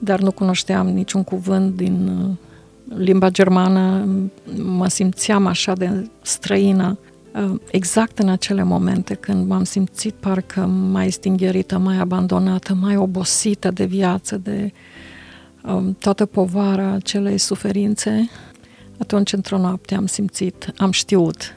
dar 0.00 0.20
nu 0.20 0.30
cunoșteam 0.30 0.88
niciun 0.88 1.24
cuvânt 1.24 1.76
din 1.76 2.08
uh, 2.08 2.98
limba 2.98 3.30
germană, 3.30 4.08
mă 4.56 4.88
simțeam 4.88 5.46
așa 5.46 5.72
de 5.72 6.08
străină. 6.22 6.98
Uh, 7.34 7.60
exact 7.70 8.18
în 8.18 8.28
acele 8.28 8.62
momente 8.62 9.14
când 9.14 9.48
m-am 9.48 9.64
simțit 9.64 10.14
parcă 10.14 10.60
mai 10.66 11.10
stingherită, 11.10 11.78
mai 11.78 11.98
abandonată, 11.98 12.74
mai 12.74 12.96
obosită 12.96 13.70
de 13.70 13.84
viață, 13.84 14.36
de 14.36 14.72
um, 15.64 15.96
toată 15.98 16.26
povara 16.26 16.90
acelei 16.92 17.38
suferințe, 17.38 18.30
atunci 18.98 19.32
într-o 19.32 19.58
noapte 19.58 19.94
am 19.94 20.06
simțit, 20.06 20.72
am 20.76 20.90
știut 20.90 21.56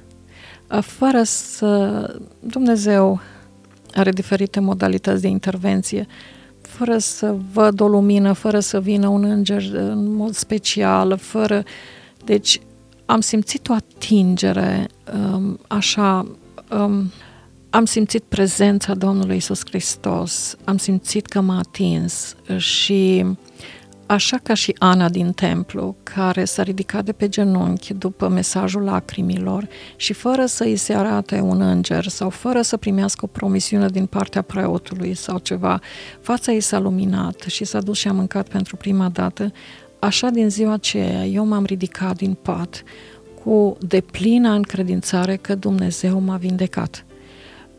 fără 0.81 1.23
să... 1.23 2.03
Dumnezeu 2.39 3.19
are 3.93 4.11
diferite 4.11 4.59
modalități 4.59 5.21
de 5.21 5.27
intervenție, 5.27 6.07
fără 6.61 6.97
să 6.97 7.35
văd 7.53 7.79
o 7.79 7.87
lumină, 7.87 8.33
fără 8.33 8.59
să 8.59 8.79
vină 8.79 9.07
un 9.07 9.23
înger 9.23 9.63
în 9.73 10.13
mod 10.13 10.33
special, 10.33 11.17
fără... 11.17 11.63
Deci 12.25 12.61
am 13.05 13.21
simțit 13.21 13.69
o 13.69 13.73
atingere, 13.73 14.87
um, 15.13 15.59
așa, 15.67 16.25
um, 16.71 17.11
am 17.69 17.85
simțit 17.85 18.23
prezența 18.23 18.93
Domnului 18.93 19.35
Isus 19.35 19.61
Hristos, 19.65 20.55
am 20.63 20.77
simțit 20.77 21.25
că 21.25 21.41
m-a 21.41 21.57
atins 21.57 22.35
și 22.57 23.25
Așa 24.09 24.37
ca 24.37 24.53
și 24.53 24.75
Ana 24.77 25.09
din 25.09 25.31
templu, 25.31 25.95
care 26.03 26.45
s-a 26.45 26.63
ridicat 26.63 27.05
de 27.05 27.11
pe 27.11 27.29
genunchi 27.29 27.93
după 27.93 28.27
mesajul 28.27 28.81
lacrimilor 28.81 29.67
și 29.95 30.13
fără 30.13 30.45
să 30.45 30.63
îi 30.63 30.75
se 30.75 30.93
arate 30.93 31.39
un 31.39 31.61
înger 31.61 32.07
sau 32.07 32.29
fără 32.29 32.61
să 32.61 32.77
primească 32.77 33.25
o 33.25 33.27
promisiune 33.27 33.87
din 33.87 34.05
partea 34.05 34.41
preotului 34.41 35.13
sau 35.13 35.37
ceva, 35.37 35.79
fața 36.21 36.51
ei 36.51 36.59
s-a 36.59 36.79
luminat 36.79 37.39
și 37.47 37.63
s-a 37.63 37.81
dus 37.81 37.97
și 37.97 38.07
a 38.07 38.11
mâncat 38.11 38.47
pentru 38.47 38.75
prima 38.75 39.09
dată, 39.09 39.51
așa 39.99 40.29
din 40.29 40.49
ziua 40.49 40.73
aceea 40.73 41.25
eu 41.25 41.45
m-am 41.45 41.65
ridicat 41.65 42.15
din 42.15 42.33
pat 42.33 42.83
cu 43.43 43.77
deplină 43.79 44.49
încredințare 44.49 45.35
că 45.35 45.55
Dumnezeu 45.55 46.19
m-a 46.19 46.37
vindecat. 46.37 47.05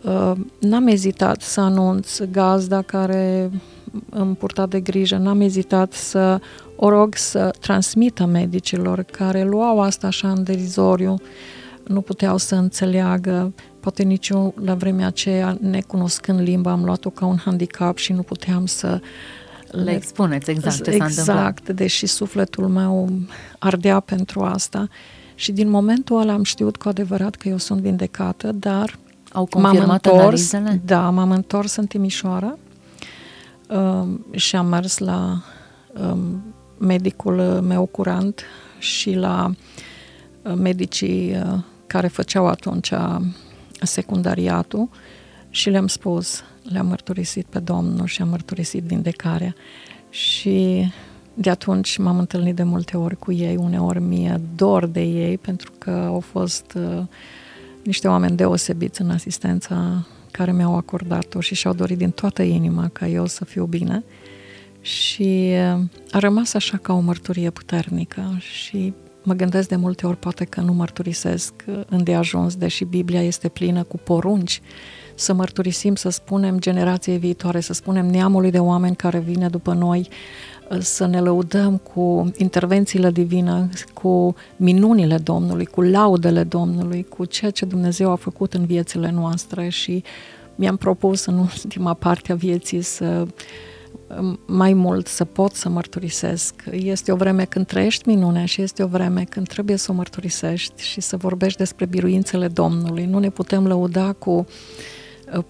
Uh, 0.03 0.33
n-am 0.61 0.87
ezitat 0.87 1.41
să 1.41 1.61
anunț 1.61 2.21
gazda 2.21 2.83
care 2.83 3.51
îmi 4.11 4.37
purta 4.37 4.67
de 4.67 4.81
grijă, 4.81 5.17
n-am 5.17 5.41
ezitat 5.41 5.93
să 5.93 6.41
o 6.77 6.89
rog 6.89 7.15
să 7.15 7.51
transmită 7.61 8.27
medicilor 8.27 9.03
care 9.03 9.45
luau 9.45 9.81
asta 9.81 10.07
așa 10.07 10.31
în 10.31 10.43
derizoriu, 10.43 11.17
nu 11.87 12.01
puteau 12.01 12.37
să 12.37 12.55
înțeleagă, 12.55 13.53
poate 13.81 14.03
nici 14.03 14.29
eu 14.29 14.55
la 14.65 14.75
vremea 14.75 15.07
aceea, 15.07 15.57
necunoscând 15.61 16.41
limba, 16.41 16.71
am 16.71 16.85
luat-o 16.85 17.11
ca 17.11 17.27
un 17.27 17.37
handicap 17.37 17.97
și 17.97 18.13
nu 18.13 18.23
puteam 18.23 18.67
să 18.67 19.01
le 19.71 19.95
expuneți 19.95 20.51
exact 20.51 20.85
ce 20.85 20.91
exact, 20.91 21.13
s-a 21.13 21.21
întâmplat. 21.21 21.59
Exact, 21.59 21.77
deși 21.77 22.07
sufletul 22.07 22.69
meu 22.69 23.09
ardea 23.59 24.01
pentru 24.01 24.41
asta. 24.41 24.89
Și 25.35 25.53
din 25.53 25.69
momentul 25.69 26.21
ăla 26.21 26.33
am 26.33 26.43
știut 26.43 26.77
cu 26.77 26.89
adevărat 26.89 27.35
că 27.35 27.49
eu 27.49 27.57
sunt 27.57 27.81
vindecată, 27.81 28.53
dar 28.53 28.99
Au 29.33 29.47
confirmat 29.47 29.87
m-am 29.87 29.93
întors, 29.93 30.53
analizele? 30.53 30.81
Da, 30.85 31.11
m-am 31.11 31.31
întors 31.31 31.77
în 31.77 31.87
Timișoara 31.87 32.47
Um, 32.47 32.70
și 34.31 34.57
am 34.57 34.67
mers 34.67 34.99
la 34.99 35.43
um, 36.01 36.43
medicul 36.79 37.41
meu 37.61 37.87
curant 37.87 38.43
și 38.79 39.13
la 39.13 39.51
uh, 40.43 40.53
medicii 40.55 41.37
uh, 41.37 41.59
care 41.87 42.09
făceau 42.09 42.47
atunci 42.47 42.93
secundariatul 43.83 44.89
și 45.51 45.71
le-am 45.71 45.87
spus, 45.87 46.43
le-am 46.63 46.87
mărturisit 46.87 47.47
pe 47.47 47.59
Domnul 47.59 48.07
și 48.07 48.23
am 48.23 48.29
mărturisit 48.29 48.83
vindecarea. 48.83 49.55
Și 50.11 50.87
de 51.35 51.51
atunci 51.51 51.97
m-am 51.97 52.19
întâlnit 52.19 52.55
de 52.55 52.63
multe 52.63 52.97
ori 52.97 53.17
cu 53.17 53.33
ei, 53.33 53.57
uneori 53.57 54.01
mie 54.01 54.41
dor 54.57 54.87
de 54.87 55.03
ei 55.03 55.39
pentru 55.39 55.73
că 55.79 55.91
au 55.91 56.21
fost 56.21 56.73
uh, 56.77 57.03
niște 57.85 58.09
oameni 58.09 58.37
deosebiți 58.37 59.01
în 59.01 59.11
asistența 59.11 60.07
care 60.31 60.53
mi-au 60.53 60.77
acordat-o 60.77 61.41
și 61.41 61.55
și-au 61.55 61.75
dorit 61.75 61.99
din 61.99 62.11
toată 62.11 62.43
inima 62.43 62.89
ca 62.89 63.07
eu 63.07 63.27
să 63.27 63.45
fiu 63.45 63.65
bine. 63.65 64.05
Și 64.81 65.53
uh, 65.75 65.81
a 66.11 66.19
rămas 66.19 66.55
așa 66.55 66.77
ca 66.77 66.93
o 66.93 67.01
mărturie 67.01 67.51
puternică 67.51 68.37
și 68.39 68.93
mă 69.23 69.35
gândesc 69.35 69.69
de 69.69 69.77
multe 69.77 70.07
ori 70.07 70.17
poate 70.17 70.45
că 70.45 70.61
nu 70.61 70.73
mărturisesc 70.73 71.53
uh, 71.67 71.81
îndeajuns, 71.89 72.57
deși 72.57 72.85
Biblia 72.85 73.23
este 73.23 73.49
plină 73.49 73.83
cu 73.83 73.97
porunci 73.97 74.61
să 75.15 75.33
mărturisim, 75.33 75.95
să 75.95 76.09
spunem 76.09 76.59
generației 76.59 77.19
viitoare, 77.19 77.61
să 77.61 77.73
spunem 77.73 78.07
neamului 78.07 78.51
de 78.51 78.59
oameni 78.59 78.97
care 78.97 79.19
vine 79.19 79.49
după 79.49 79.73
noi, 79.73 80.09
uh, 80.71 80.79
să 80.81 81.07
ne 81.07 81.21
lăudăm 81.21 81.77
cu 81.77 82.33
intervențiile 82.37 83.11
divine, 83.11 83.69
cu 83.95 84.35
minunile 84.57 85.17
Domnului, 85.17 85.65
cu 85.65 85.81
laudele 85.81 86.43
Domnului, 86.43 87.07
cu 87.09 87.25
ceea 87.25 87.51
ce 87.51 87.65
Dumnezeu 87.65 88.11
a 88.11 88.17
făcut 88.17 88.55
în 88.55 88.65
viețile 88.65 89.11
noastre 89.11 89.69
și 89.69 90.03
mi-am 90.55 90.77
propus 90.77 91.25
în 91.25 91.39
ultima 91.39 91.95
parte 91.95 92.33
a 92.33 92.35
vieții 92.35 92.81
să 92.81 93.27
mai 94.47 94.73
mult 94.73 95.07
să 95.07 95.25
pot 95.25 95.55
să 95.55 95.69
mărturisesc. 95.69 96.55
Este 96.71 97.13
o 97.13 97.17
vreme 97.17 97.45
când 97.45 97.67
trăiești 97.67 98.09
minunea 98.09 98.45
și 98.45 98.63
este 98.63 98.83
o 98.83 98.87
vreme 98.87 99.25
când 99.25 99.49
trebuie 99.49 99.77
să 99.77 99.91
o 99.91 99.95
mărturisești 99.95 100.83
și 100.83 101.01
să 101.01 101.17
vorbești 101.17 101.59
despre 101.59 101.87
biruințele 101.87 102.49
Domnului. 102.49 103.05
Nu 103.05 103.19
ne 103.19 103.31
putem 103.31 103.67
lăuda 103.67 104.13
cu 104.13 104.47
uh, 105.37 105.45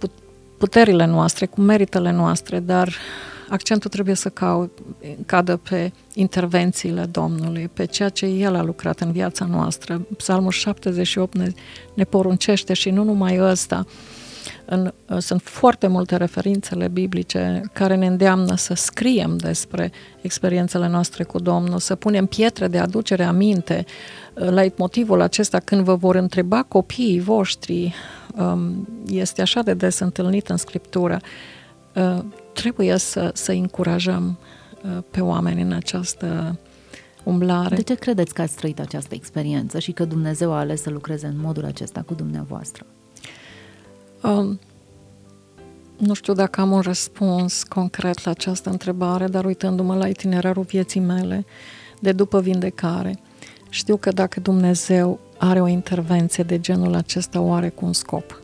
puterile 0.59 1.07
noastre, 1.07 1.47
cu 1.47 1.61
meritele 1.61 2.11
noastre, 2.11 2.59
dar 2.59 2.95
accentul 3.49 3.91
trebuie 3.91 4.15
să 4.15 4.29
cau, 4.29 4.71
cadă 5.27 5.57
pe 5.57 5.93
intervențiile 6.15 7.05
Domnului, 7.05 7.71
pe 7.73 7.85
ceea 7.85 8.09
ce 8.09 8.27
El 8.27 8.55
a 8.55 8.63
lucrat 8.63 9.01
în 9.01 9.13
viața 9.13 9.45
noastră. 9.45 10.07
Psalmul 10.17 10.51
78 10.51 11.37
ne, 11.37 11.53
ne 11.95 12.05
poruncește 12.05 12.73
și 12.73 12.91
nu 12.91 13.05
numai 13.05 13.39
ăsta, 13.41 13.87
în, 14.71 14.93
sunt 15.19 15.43
foarte 15.43 15.87
multe 15.87 16.17
referințele 16.17 16.89
biblice 16.89 17.63
care 17.73 17.97
ne 17.97 18.07
îndeamnă 18.07 18.57
să 18.57 18.75
scriem 18.75 19.37
despre 19.37 19.93
experiențele 20.21 20.89
noastre 20.89 21.25
cu 21.25 21.39
Domnul, 21.39 21.79
să 21.79 21.95
punem 21.95 22.27
pietre 22.27 22.69
de 22.69 22.79
aducere 22.79 23.25
aminte. 23.25 23.85
La 24.35 24.63
motivul 24.77 25.21
acesta, 25.21 25.59
când 25.59 25.85
vă 25.85 25.95
vor 25.95 26.15
întreba 26.15 26.63
copiii 26.63 27.21
voștri, 27.21 27.95
um, 28.37 28.89
este 29.07 29.41
așa 29.41 29.63
de 29.63 29.75
des 29.75 29.99
întâlnit 29.99 30.49
în 30.49 30.57
Scriptură, 30.57 31.21
uh, 31.95 32.19
trebuie 32.53 32.97
să, 32.97 33.31
să 33.35 33.53
încurajăm 33.53 34.39
uh, 34.83 35.03
pe 35.11 35.21
oameni 35.21 35.63
în 35.63 35.73
această 35.73 36.59
umblare. 37.25 37.77
De 37.77 37.83
ce 37.83 37.95
credeți 37.95 38.35
că 38.35 38.43
ați 38.43 38.57
trăit 38.57 38.81
această 38.81 39.15
experiență 39.15 39.79
și 39.79 39.93
că 39.93 40.05
Dumnezeu 40.05 40.53
a 40.53 40.59
ales 40.59 40.83
să 40.83 40.91
lucreze 40.91 41.27
în 41.27 41.41
modul 41.41 41.65
acesta 41.65 42.03
cu 42.07 42.15
dumneavoastră? 42.15 42.87
Um, 44.23 44.59
nu 45.97 46.15
știu 46.15 46.33
dacă 46.33 46.61
am 46.61 46.73
un 46.73 46.81
răspuns 46.81 47.63
concret 47.63 48.25
la 48.25 48.31
această 48.31 48.71
întrebare, 48.71 49.27
dar 49.27 49.45
uitându-mă 49.45 49.95
la 49.95 50.09
itinerarul 50.09 50.63
vieții 50.63 51.01
mele 51.01 51.45
de 52.01 52.13
după 52.13 52.41
vindecare, 52.41 53.19
știu 53.69 53.97
că 53.97 54.11
dacă 54.11 54.41
Dumnezeu 54.41 55.21
are 55.39 55.61
o 55.61 55.67
intervenție 55.67 56.45
de 56.45 56.61
genul 56.61 56.95
acesta, 56.95 57.41
o 57.41 57.53
are 57.53 57.69
cu 57.69 57.85
un 57.85 57.93
scop. 57.93 58.41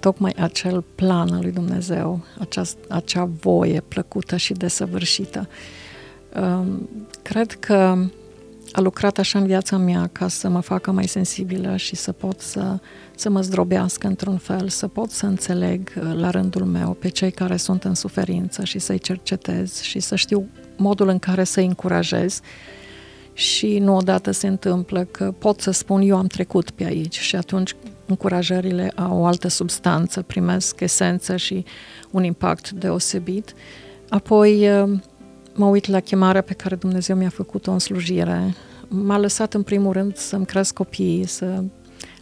Tocmai 0.00 0.34
acel 0.38 0.84
plan 0.94 1.32
al 1.32 1.40
lui 1.40 1.52
Dumnezeu, 1.52 2.20
acea, 2.38 2.62
acea 2.88 3.30
voie 3.40 3.80
plăcută 3.80 4.36
și 4.36 4.52
desăvârșită. 4.52 5.48
Um, 6.40 6.88
cred 7.22 7.52
că 7.52 7.96
a 8.72 8.80
lucrat 8.80 9.18
așa 9.18 9.38
în 9.38 9.46
viața 9.46 9.76
mea 9.76 10.08
ca 10.12 10.28
să 10.28 10.48
mă 10.48 10.60
facă 10.60 10.90
mai 10.90 11.06
sensibilă 11.06 11.76
și 11.76 11.96
să 11.96 12.12
pot 12.12 12.40
să, 12.40 12.78
să 13.16 13.30
mă 13.30 13.40
zdrobească 13.40 14.06
într-un 14.06 14.36
fel, 14.36 14.68
să 14.68 14.88
pot 14.88 15.10
să 15.10 15.26
înțeleg 15.26 15.92
uh, 15.96 16.12
la 16.14 16.30
rândul 16.30 16.64
meu 16.64 16.92
pe 16.92 17.08
cei 17.08 17.30
care 17.30 17.56
sunt 17.56 17.84
în 17.84 17.94
suferință 17.94 18.64
și 18.64 18.78
să-i 18.78 18.98
cercetez 18.98 19.80
și 19.80 20.00
să 20.00 20.16
știu 20.16 20.48
modul 20.76 21.08
în 21.08 21.18
care 21.18 21.44
să-i 21.44 21.66
încurajez 21.66 22.40
și 23.32 23.78
nu 23.78 23.96
odată 23.96 24.30
se 24.30 24.46
întâmplă 24.46 25.04
că 25.04 25.34
pot 25.38 25.60
să 25.60 25.70
spun 25.70 26.00
eu 26.00 26.16
am 26.16 26.26
trecut 26.26 26.70
pe 26.70 26.84
aici 26.84 27.18
și 27.18 27.36
atunci 27.36 27.74
încurajările 28.06 28.92
au 28.96 29.20
o 29.20 29.24
altă 29.24 29.48
substanță, 29.48 30.22
primesc 30.22 30.80
esență 30.80 31.36
și 31.36 31.64
un 32.10 32.24
impact 32.24 32.70
deosebit. 32.70 33.54
Apoi 34.08 34.80
uh, 34.80 34.98
mă 35.58 35.66
uit 35.66 35.86
la 35.86 36.00
chemarea 36.00 36.40
pe 36.40 36.52
care 36.52 36.74
Dumnezeu 36.74 37.16
mi-a 37.16 37.28
făcut-o 37.28 37.70
în 37.70 37.78
slujire. 37.78 38.54
M-a 38.88 39.18
lăsat 39.18 39.54
în 39.54 39.62
primul 39.62 39.92
rând 39.92 40.16
să-mi 40.16 40.46
cresc 40.46 40.74
copiii, 40.74 41.26
să 41.26 41.64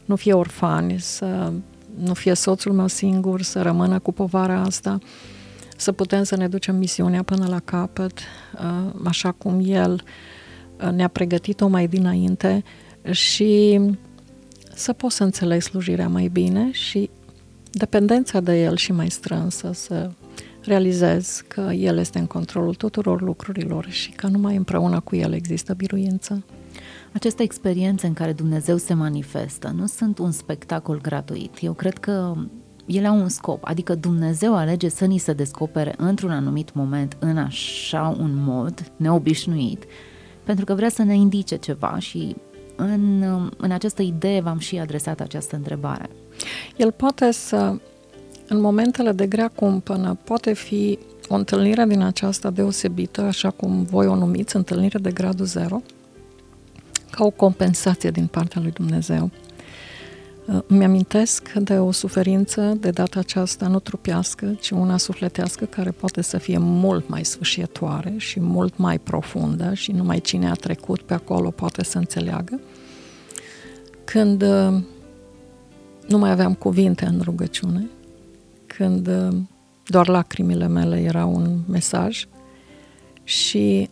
nu 0.04 0.16
fie 0.16 0.32
orfani, 0.32 1.00
să 1.00 1.52
nu 1.98 2.14
fie 2.14 2.34
soțul 2.34 2.72
meu 2.72 2.86
singur, 2.86 3.42
să 3.42 3.62
rămână 3.62 3.98
cu 3.98 4.12
povara 4.12 4.60
asta, 4.60 4.98
să 5.76 5.92
putem 5.92 6.22
să 6.22 6.36
ne 6.36 6.48
ducem 6.48 6.76
misiunea 6.76 7.22
până 7.22 7.46
la 7.48 7.60
capăt, 7.60 8.18
uh, 8.18 8.92
așa 9.04 9.32
cum 9.32 9.60
El 9.64 10.02
uh, 10.82 10.90
ne-a 10.90 11.08
pregătit-o 11.08 11.66
mai 11.66 11.86
dinainte 11.86 12.64
și 13.10 13.80
să 14.74 14.92
pot 14.92 15.10
să 15.10 15.24
înțeleg 15.24 15.62
slujirea 15.62 16.08
mai 16.08 16.28
bine 16.28 16.70
și 16.70 17.10
dependența 17.70 18.40
de 18.40 18.62
El 18.62 18.76
și 18.76 18.92
mai 18.92 19.10
strânsă, 19.10 19.70
să 19.74 20.10
realizez 20.66 21.42
că 21.48 21.60
El 21.60 21.98
este 21.98 22.18
în 22.18 22.26
controlul 22.26 22.74
tuturor 22.74 23.20
lucrurilor 23.20 23.86
și 23.88 24.10
că 24.10 24.26
numai 24.26 24.56
împreună 24.56 25.00
cu 25.00 25.16
El 25.16 25.32
există 25.32 25.74
biruință. 25.74 26.44
Aceste 27.12 27.42
experiențe 27.42 28.06
în 28.06 28.12
care 28.12 28.32
Dumnezeu 28.32 28.76
se 28.76 28.94
manifestă 28.94 29.72
nu 29.76 29.86
sunt 29.86 30.18
un 30.18 30.30
spectacol 30.30 31.00
gratuit. 31.00 31.58
Eu 31.60 31.72
cred 31.72 31.98
că 31.98 32.34
ele 32.86 33.06
au 33.06 33.16
un 33.16 33.28
scop, 33.28 33.64
adică 33.64 33.94
Dumnezeu 33.94 34.56
alege 34.56 34.88
să 34.88 35.04
ni 35.04 35.18
se 35.18 35.32
descopere 35.32 35.94
într-un 35.96 36.30
anumit 36.30 36.74
moment 36.74 37.16
în 37.18 37.38
așa 37.38 38.16
un 38.18 38.30
mod 38.34 38.92
neobișnuit, 38.96 39.84
pentru 40.44 40.64
că 40.64 40.74
vrea 40.74 40.88
să 40.88 41.02
ne 41.02 41.14
indice 41.14 41.56
ceva 41.56 41.98
și 41.98 42.36
în, 42.76 43.22
în 43.56 43.70
această 43.70 44.02
idee 44.02 44.40
v-am 44.40 44.58
și 44.58 44.78
adresat 44.78 45.20
această 45.20 45.56
întrebare. 45.56 46.10
El 46.76 46.92
poate 46.92 47.30
să 47.30 47.76
în 48.48 48.60
momentele 48.60 49.12
de 49.12 49.26
grea 49.26 49.48
cumpănă 49.48 50.18
poate 50.24 50.52
fi 50.52 50.98
o 51.28 51.34
întâlnire 51.34 51.84
din 51.84 52.02
aceasta 52.02 52.50
deosebită, 52.50 53.20
așa 53.20 53.50
cum 53.50 53.82
voi 53.82 54.06
o 54.06 54.14
numiți, 54.14 54.56
întâlnire 54.56 54.98
de 54.98 55.10
gradul 55.10 55.46
zero, 55.46 55.82
ca 57.10 57.24
o 57.24 57.30
compensație 57.30 58.10
din 58.10 58.26
partea 58.26 58.60
lui 58.60 58.70
Dumnezeu. 58.70 59.30
Uh, 60.46 60.58
îmi 60.66 60.84
amintesc 60.84 61.52
de 61.52 61.78
o 61.78 61.90
suferință 61.90 62.76
de 62.80 62.90
data 62.90 63.18
aceasta 63.18 63.66
nu 63.66 63.78
trupească, 63.78 64.56
ci 64.60 64.70
una 64.70 64.96
sufletească 64.96 65.64
care 65.64 65.90
poate 65.90 66.22
să 66.22 66.38
fie 66.38 66.58
mult 66.58 67.08
mai 67.08 67.24
sfârșietoare 67.24 68.14
și 68.16 68.40
mult 68.40 68.76
mai 68.76 68.98
profundă 68.98 69.74
și 69.74 69.92
numai 69.92 70.20
cine 70.20 70.50
a 70.50 70.54
trecut 70.54 71.00
pe 71.00 71.14
acolo 71.14 71.50
poate 71.50 71.84
să 71.84 71.98
înțeleagă. 71.98 72.60
Când 74.04 74.42
uh, 74.42 74.82
nu 76.08 76.18
mai 76.18 76.30
aveam 76.30 76.54
cuvinte 76.54 77.04
în 77.04 77.20
rugăciune, 77.24 77.90
când 78.76 79.06
uh, 79.06 79.36
doar 79.86 80.08
lacrimile 80.08 80.66
mele 80.66 81.00
erau 81.00 81.34
un 81.34 81.58
mesaj 81.68 82.26
și 83.24 83.88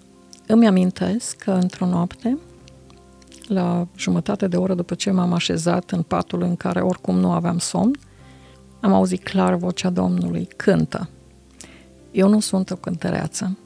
îmi 0.47 0.67
amintesc 0.67 1.37
că 1.37 1.51
într-o 1.51 1.87
noapte, 1.87 2.39
la 3.47 3.87
jumătate 3.97 4.47
de 4.49 4.57
oră 4.57 4.75
după 4.75 4.95
ce 4.95 5.11
m-am 5.11 5.33
așezat 5.33 5.91
în 5.91 6.03
patul 6.03 6.43
în 6.43 6.57
care 6.57 6.81
oricum 6.81 7.19
nu 7.19 7.31
aveam 7.31 7.59
somn, 7.59 7.99
am 8.81 8.93
auzit 8.93 9.23
clar 9.23 9.55
vocea 9.55 9.91
Domnului, 9.91 10.49
cântă. 10.57 11.09
Eu 12.11 12.29
nu 12.29 12.41
sunt 12.41 12.71
o 12.71 12.77
cântăreață, 12.77 13.59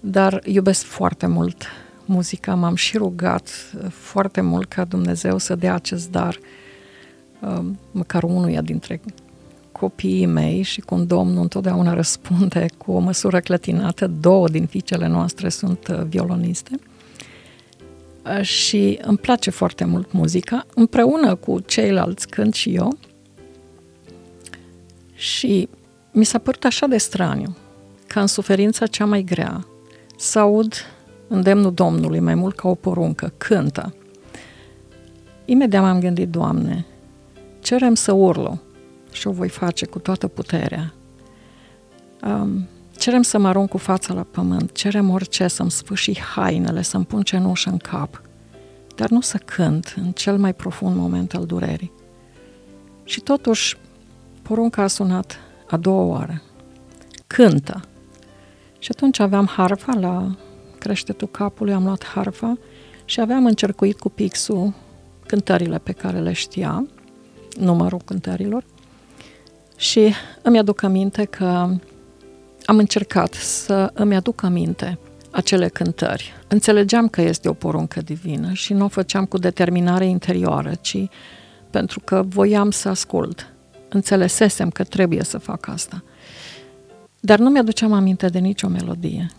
dar 0.00 0.40
iubesc 0.44 0.84
foarte 0.84 1.26
mult 1.26 1.64
muzica, 2.04 2.54
m-am 2.54 2.74
și 2.74 2.96
rugat 2.96 3.48
uh, 3.74 3.90
foarte 3.90 4.40
mult 4.40 4.68
ca 4.68 4.84
Dumnezeu 4.84 5.38
să 5.38 5.54
dea 5.54 5.74
acest 5.74 6.10
dar 6.10 6.38
uh, 7.40 7.64
măcar 7.90 8.22
unuia 8.22 8.60
dintre 8.60 9.00
copiii 9.80 10.26
mei 10.26 10.62
și 10.62 10.80
cum 10.80 11.06
Domnul 11.06 11.42
întotdeauna 11.42 11.94
răspunde 11.94 12.66
cu 12.78 12.92
o 12.92 12.98
măsură 12.98 13.40
clătinată, 13.40 14.06
două 14.06 14.48
din 14.48 14.66
fiicele 14.66 15.06
noastre 15.06 15.48
sunt 15.48 15.88
uh, 15.88 16.02
violoniste. 16.08 16.78
Uh, 18.24 18.42
și 18.42 18.98
îmi 19.02 19.18
place 19.18 19.50
foarte 19.50 19.84
mult 19.84 20.12
muzica, 20.12 20.66
împreună 20.74 21.34
cu 21.34 21.60
ceilalți 21.60 22.28
cânt 22.28 22.54
și 22.54 22.74
eu. 22.74 22.98
Și 25.14 25.68
mi 26.12 26.24
s-a 26.24 26.38
părut 26.38 26.64
așa 26.64 26.86
de 26.86 26.96
straniu 26.96 27.56
ca 28.06 28.20
în 28.20 28.26
suferința 28.26 28.86
cea 28.86 29.04
mai 29.04 29.22
grea 29.22 29.66
să 30.16 30.38
aud 30.38 30.74
îndemnul 31.28 31.74
Domnului 31.74 32.20
mai 32.20 32.34
mult 32.34 32.56
ca 32.56 32.68
o 32.68 32.74
poruncă, 32.74 33.32
cântă. 33.36 33.94
Imediat 35.44 35.82
m-am 35.82 36.00
gândit, 36.00 36.28
Doamne, 36.28 36.86
cerem 37.60 37.94
să 37.94 38.12
urlu, 38.12 38.60
și 39.12 39.26
o 39.26 39.30
voi 39.30 39.48
face 39.48 39.86
cu 39.86 39.98
toată 39.98 40.28
puterea. 40.28 40.94
Um, 42.22 42.68
cerem 42.96 43.22
să 43.22 43.38
mă 43.38 43.48
arunc 43.48 43.68
cu 43.68 43.78
fața 43.78 44.14
la 44.14 44.22
pământ, 44.22 44.72
cerem 44.72 45.10
orice, 45.10 45.48
să-mi 45.48 45.70
sfârși 45.70 46.20
hainele, 46.20 46.82
să-mi 46.82 47.04
pun 47.04 47.22
cenușă 47.22 47.70
în 47.70 47.76
cap, 47.76 48.22
dar 48.96 49.08
nu 49.08 49.20
să 49.20 49.38
cânt 49.38 49.94
în 49.96 50.12
cel 50.12 50.38
mai 50.38 50.54
profund 50.54 50.96
moment 50.96 51.34
al 51.34 51.46
durerii. 51.46 51.92
Și 53.04 53.20
totuși, 53.20 53.76
porunca 54.42 54.82
a 54.82 54.86
sunat 54.86 55.38
a 55.66 55.76
doua 55.76 56.02
oară. 56.02 56.42
Cântă. 57.26 57.80
Și 58.78 58.88
atunci 58.94 59.18
aveam 59.18 59.46
harfa 59.46 59.94
la 59.94 60.36
creștetul 60.78 61.28
capului, 61.28 61.72
am 61.72 61.84
luat 61.84 62.04
harfa 62.04 62.58
și 63.04 63.20
aveam 63.20 63.46
încercuit 63.46 63.98
cu 63.98 64.08
pixul 64.08 64.74
cântările 65.26 65.78
pe 65.78 65.92
care 65.92 66.18
le 66.18 66.32
știam, 66.32 66.90
numărul 67.58 68.00
cântărilor, 68.04 68.64
și 69.80 70.14
îmi 70.42 70.58
aduc 70.58 70.82
aminte 70.82 71.24
că 71.24 71.44
am 72.64 72.78
încercat 72.78 73.34
să 73.34 73.90
îmi 73.94 74.14
aduc 74.16 74.42
aminte 74.42 74.98
acele 75.30 75.68
cântări. 75.68 76.32
Înțelegeam 76.48 77.08
că 77.08 77.20
este 77.20 77.48
o 77.48 77.52
poruncă 77.52 78.00
divină 78.00 78.52
și 78.52 78.72
nu 78.72 78.84
o 78.84 78.88
făceam 78.88 79.24
cu 79.24 79.38
determinare 79.38 80.06
interioară, 80.06 80.72
ci 80.80 80.96
pentru 81.70 82.00
că 82.00 82.22
voiam 82.26 82.70
să 82.70 82.88
ascult. 82.88 83.52
înțelesesem 83.88 84.70
că 84.70 84.84
trebuie 84.84 85.22
să 85.22 85.38
fac 85.38 85.68
asta. 85.68 86.04
Dar 87.20 87.38
nu 87.38 87.50
mi-aduceam 87.50 87.92
aminte 87.92 88.26
de 88.26 88.38
nicio 88.38 88.68
melodie. 88.68 89.30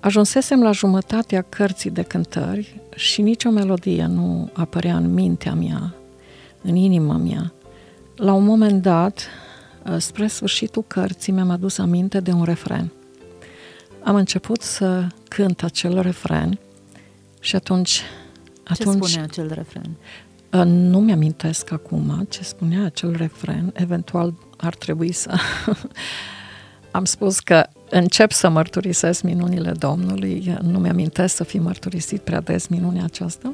Ajunsesem 0.00 0.62
la 0.62 0.70
jumătatea 0.70 1.42
cărții 1.42 1.90
de 1.90 2.02
cântări 2.02 2.80
și 2.94 3.22
nicio 3.22 3.50
melodie 3.50 4.06
nu 4.06 4.50
apărea 4.52 4.96
în 4.96 5.14
mintea 5.14 5.54
mea, 5.54 5.94
în 6.62 6.74
inima 6.74 7.16
mea. 7.16 7.52
La 8.18 8.32
un 8.32 8.44
moment 8.44 8.82
dat, 8.82 9.28
spre 9.98 10.26
sfârșitul 10.26 10.84
cărții, 10.86 11.32
mi-am 11.32 11.50
adus 11.50 11.78
aminte 11.78 12.20
de 12.20 12.32
un 12.32 12.44
refren. 12.44 12.92
Am 14.02 14.14
început 14.14 14.62
să 14.62 15.06
cânt 15.28 15.62
acel 15.62 16.00
refren 16.00 16.58
și 17.40 17.56
atunci... 17.56 18.02
atunci 18.64 19.00
ce 19.00 19.06
spune 19.06 19.22
acel 19.22 19.52
refren? 19.52 19.96
Nu 20.66 21.00
mi-amintesc 21.00 21.72
acum 21.72 22.26
ce 22.28 22.42
spunea 22.42 22.84
acel 22.84 23.14
refren, 23.16 23.72
eventual 23.74 24.34
ar 24.56 24.74
trebui 24.74 25.12
să... 25.12 25.34
Am 26.90 27.04
spus 27.04 27.40
că 27.40 27.66
încep 27.90 28.32
să 28.32 28.48
mărturisesc 28.48 29.22
minunile 29.22 29.72
Domnului, 29.78 30.56
nu 30.62 30.78
mi-amintesc 30.78 31.34
să 31.34 31.44
fi 31.44 31.58
mărturisit 31.58 32.20
prea 32.20 32.40
des 32.40 32.66
minunea 32.66 33.04
aceasta. 33.04 33.52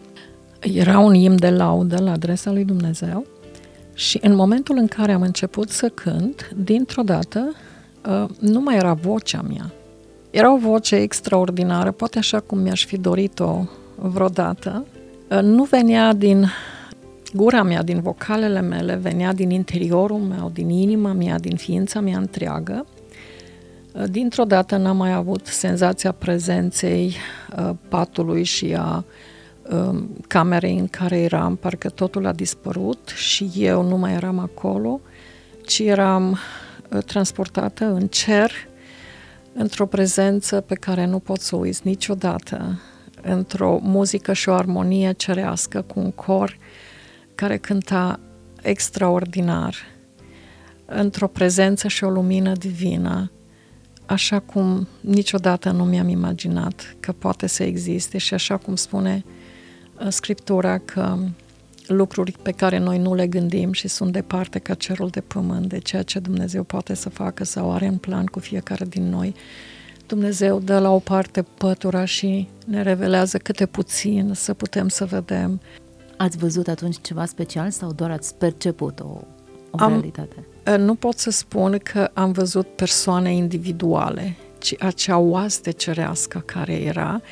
Era 0.61 0.99
un 0.99 1.15
imn 1.15 1.37
de 1.37 1.51
laudă 1.51 2.03
la 2.03 2.13
adresa 2.13 2.51
lui 2.51 2.65
Dumnezeu 2.65 3.27
și 3.95 4.19
în 4.23 4.35
momentul 4.35 4.77
în 4.77 4.87
care 4.87 5.13
am 5.13 5.23
început 5.23 5.71
să 5.71 5.89
cânt, 5.89 6.51
dintr-o 6.57 7.03
dată 7.03 7.55
uh, 8.09 8.25
nu 8.39 8.61
mai 8.61 8.77
era 8.77 8.93
vocea 8.93 9.43
mea. 9.43 9.71
Era 10.31 10.53
o 10.53 10.57
voce 10.57 10.97
extraordinară, 10.97 11.91
poate 11.91 12.19
așa 12.19 12.41
cum 12.41 12.59
mi-aș 12.59 12.85
fi 12.85 12.97
dorit-o 12.97 13.65
vreodată. 13.97 14.87
Uh, 15.31 15.39
nu 15.43 15.65
venea 15.65 16.13
din 16.13 16.47
gura 17.35 17.63
mea, 17.63 17.83
din 17.83 18.01
vocalele 18.01 18.61
mele, 18.61 18.95
venea 18.95 19.33
din 19.33 19.51
interiorul 19.51 20.19
meu, 20.19 20.51
din 20.53 20.69
inima 20.69 21.13
mea, 21.13 21.39
din 21.39 21.57
ființa 21.57 22.01
mea 22.01 22.19
întreagă. 22.19 22.87
Uh, 23.93 24.05
dintr-o 24.11 24.45
dată 24.45 24.77
n-am 24.77 24.97
mai 24.97 25.13
avut 25.13 25.47
senzația 25.47 26.13
prezenței 26.13 27.17
patului 27.89 28.43
și 28.43 28.75
a 28.79 28.95
Um, 28.95 29.05
camerei 30.29 30.79
în 30.79 30.89
care 30.89 31.21
eram, 31.21 31.57
parcă 31.57 31.89
totul 31.89 32.27
a 32.27 32.33
dispărut 32.33 33.09
și 33.09 33.51
eu 33.57 33.83
nu 33.83 33.97
mai 33.97 34.13
eram 34.13 34.39
acolo, 34.39 35.01
ci 35.67 35.79
eram 35.79 36.31
uh, 36.31 37.03
transportată 37.03 37.85
în 37.85 38.07
cer, 38.07 38.53
într-o 39.53 39.87
prezență 39.87 40.61
pe 40.61 40.75
care 40.75 41.05
nu 41.07 41.19
pot 41.19 41.41
să 41.41 41.57
o 41.57 41.59
uiți 41.59 41.81
niciodată, 41.85 42.81
într-o 43.23 43.79
muzică 43.83 44.33
și 44.33 44.49
o 44.49 44.53
armonie 44.53 45.13
cerească 45.13 45.83
cu 45.83 46.01
un 46.01 46.11
cor 46.11 46.59
care 47.35 47.57
cânta 47.57 48.21
extraordinar, 48.63 49.75
într-o 50.85 51.29
prezență 51.29 51.89
și 51.89 52.05
o 52.05 52.11
lumină 52.11 52.53
divină, 52.53 53.31
așa 54.07 54.39
cum 54.39 54.89
niciodată 55.01 55.71
nu 55.71 55.85
mi-am 55.85 56.09
imaginat 56.09 56.97
că 57.01 57.13
poate 57.13 57.47
să 57.47 57.63
existe 57.63 58.19
și 58.19 58.35
așa 58.35 58.57
cum 58.57 58.77
spune 58.77 59.25
Scriptura 60.09 60.79
că 60.79 61.19
lucruri 61.87 62.33
pe 62.43 62.51
care 62.51 62.79
noi 62.79 62.99
nu 62.99 63.15
le 63.15 63.27
gândim 63.27 63.73
și 63.73 63.89
sunt 63.89 64.13
departe 64.13 64.59
ca 64.59 64.75
cerul 64.75 65.09
de 65.09 65.21
pământ 65.21 65.67
de 65.67 65.79
ceea 65.79 66.03
ce 66.03 66.19
Dumnezeu 66.19 66.63
poate 66.63 66.95
să 66.95 67.09
facă 67.09 67.45
sau 67.45 67.73
are 67.73 67.87
în 67.87 67.97
plan 67.97 68.27
cu 68.27 68.39
fiecare 68.39 68.85
din 68.85 69.09
noi. 69.09 69.35
Dumnezeu 70.07 70.59
dă 70.59 70.79
la 70.79 70.91
o 70.91 70.99
parte 70.99 71.43
pătura 71.43 72.05
și 72.05 72.49
ne 72.67 72.83
revelează 72.83 73.39
câte 73.39 73.67
puțin 73.67 74.31
să 74.35 74.55
putem 74.55 74.89
să 74.89 75.05
vedem. 75.05 75.61
Ați 76.17 76.37
văzut 76.37 76.69
atunci 76.69 76.97
ceva 77.01 77.25
special 77.25 77.71
sau 77.71 77.93
doar 77.93 78.11
ați 78.11 78.35
perceput 78.35 79.01
o, 79.01 79.05
o 79.71 79.77
am, 79.77 79.89
realitate? 79.89 80.47
Nu 80.79 80.95
pot 80.95 81.19
să 81.19 81.31
spun 81.31 81.79
că 81.83 82.11
am 82.13 82.33
văzut 82.33 82.67
persoane 82.67 83.35
individuale, 83.35 84.37
ci 84.59 84.75
acea 84.79 85.19
oaste 85.19 85.71
cerească 85.71 86.43
care 86.47 86.73
era 86.73 87.23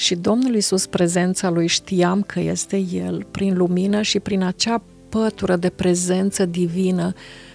și 0.00 0.14
Domnul 0.14 0.54
Iisus, 0.54 0.86
prezența 0.86 1.50
Lui, 1.50 1.66
știam 1.66 2.22
că 2.22 2.40
este 2.40 2.76
El, 2.92 3.26
prin 3.30 3.56
lumină 3.56 4.02
și 4.02 4.20
prin 4.20 4.42
acea 4.42 4.82
pătură 5.08 5.56
de 5.56 5.68
prezență 5.68 6.46
divină 6.46 7.12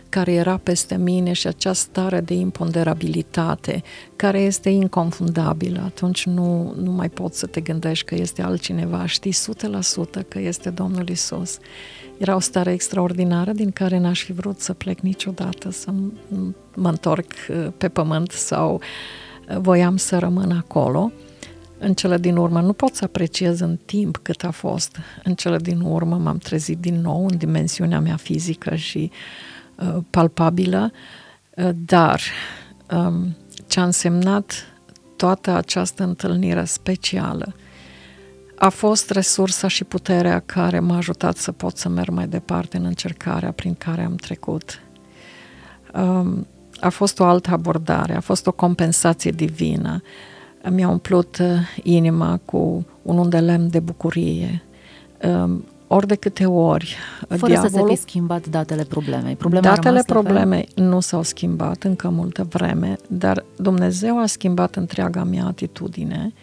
care 0.10 0.34
era 0.34 0.58
peste 0.58 0.98
mine 0.98 1.34
și 1.34 1.48
acea 1.48 1.74
stare 1.74 2.22
de 2.22 2.34
imponderabilitate 2.34 3.84
care 4.16 4.40
este 4.40 4.70
inconfundabilă. 4.70 5.82
Atunci 5.86 6.26
nu, 6.26 6.74
nu 6.82 6.92
mai 6.92 7.10
poți 7.10 7.40
să 7.40 7.46
te 7.46 7.62
gândești 7.62 8.06
că 8.06 8.16
este 8.16 8.42
altcineva. 8.42 9.06
Știi 9.06 9.34
100% 9.34 10.28
că 10.28 10.40
este 10.40 10.70
Domnul 10.70 11.10
Isus. 11.10 11.58
Era 12.18 12.36
o 12.36 12.40
stare 12.40 12.72
extraordinară 12.72 13.52
din 13.52 13.72
care 13.72 13.98
n-aș 13.98 14.24
fi 14.24 14.34
vrut 14.34 14.60
să 14.60 14.74
plec 14.74 15.00
niciodată, 15.00 15.72
să 15.72 15.94
mă 16.76 16.90
întorc 16.90 17.32
uh, 17.50 17.68
pe 17.78 17.90
pământ 17.90 18.32
sau 18.32 18.74
uh, 19.50 19.58
voiam 19.58 19.98
să 19.98 20.18
rămân 20.18 20.52
acolo 20.52 21.12
în 21.78 21.94
cele 21.94 22.18
din 22.18 22.36
urmă 22.36 22.62
nu 22.62 22.74
pot 22.74 22.96
să 22.96 23.04
apreciez 23.04 23.60
în 23.60 23.78
timp 23.86 24.18
cât 24.18 24.44
a 24.44 24.52
fost. 24.52 24.98
În 25.24 25.36
cele 25.36 25.58
din 25.58 25.80
urmă 25.80 26.16
m-am 26.16 26.38
trezit 26.38 26.78
din 26.78 27.02
nou 27.02 27.26
în 27.26 27.38
dimensiunea 27.38 28.00
mea 28.00 28.16
fizică 28.16 28.76
și 28.76 29.12
uh, 29.76 29.98
palpabilă, 30.10 30.92
uh, 31.56 31.70
dar 31.86 32.22
um, 32.92 33.36
ce 33.68 33.80
a 33.80 33.84
însemnat 33.84 34.54
toată 35.16 35.52
această 35.52 36.04
întâlnire 36.04 36.66
specială 36.66 37.56
a 38.58 38.70
fost 38.70 39.10
resursa 39.10 39.68
și 39.68 39.84
puterea 39.84 40.40
care 40.40 40.80
m-a 40.80 40.98
ajutat 40.98 41.38
să 41.38 41.52
pot 41.52 41.78
să 41.78 41.90
merg 41.90 42.10
mai 42.10 42.28
departe 42.28 42.78
în 42.78 42.86
încercarea 42.86 43.52
prin 43.52 43.76
care 43.76 44.04
am 44.04 44.16
trecut. 44.16 44.82
Um, 45.94 46.48
a 46.80 46.90
fost 46.90 47.20
o 47.20 47.24
altă 47.24 47.52
abordare, 47.52 48.16
a 48.16 48.20
fost 48.20 48.48
o 48.48 48.52
compensație 48.52 49.32
divină. 49.32 50.02
Uh, 50.04 50.35
mi-a 50.70 50.90
umplut 50.90 51.38
uh, 51.38 51.48
inima 51.84 52.40
cu 52.46 52.86
un 53.02 53.18
undelem 53.18 53.68
de 53.68 53.80
bucurie. 53.80 54.64
Um, 55.24 55.66
ori 55.88 56.08
de 56.08 56.16
câte 56.16 56.46
ori 56.46 56.96
uh, 57.22 57.38
Fără 57.38 57.52
diavolul, 57.52 57.70
să 57.70 57.86
se 57.88 57.94
fi 57.94 58.10
schimbat 58.10 58.48
datele 58.48 58.84
problemei. 58.84 59.36
Problema 59.36 59.68
datele 59.68 60.04
problemei 60.06 60.68
nu 60.76 61.00
s-au 61.00 61.24
schimbat 61.24 61.84
încă 61.84 62.10
multă 62.10 62.48
vreme, 62.50 62.96
dar 63.08 63.46
Dumnezeu 63.56 64.20
a 64.20 64.26
schimbat 64.26 64.76
întreaga 64.76 65.24
mea 65.24 65.46
atitudine. 65.46 66.34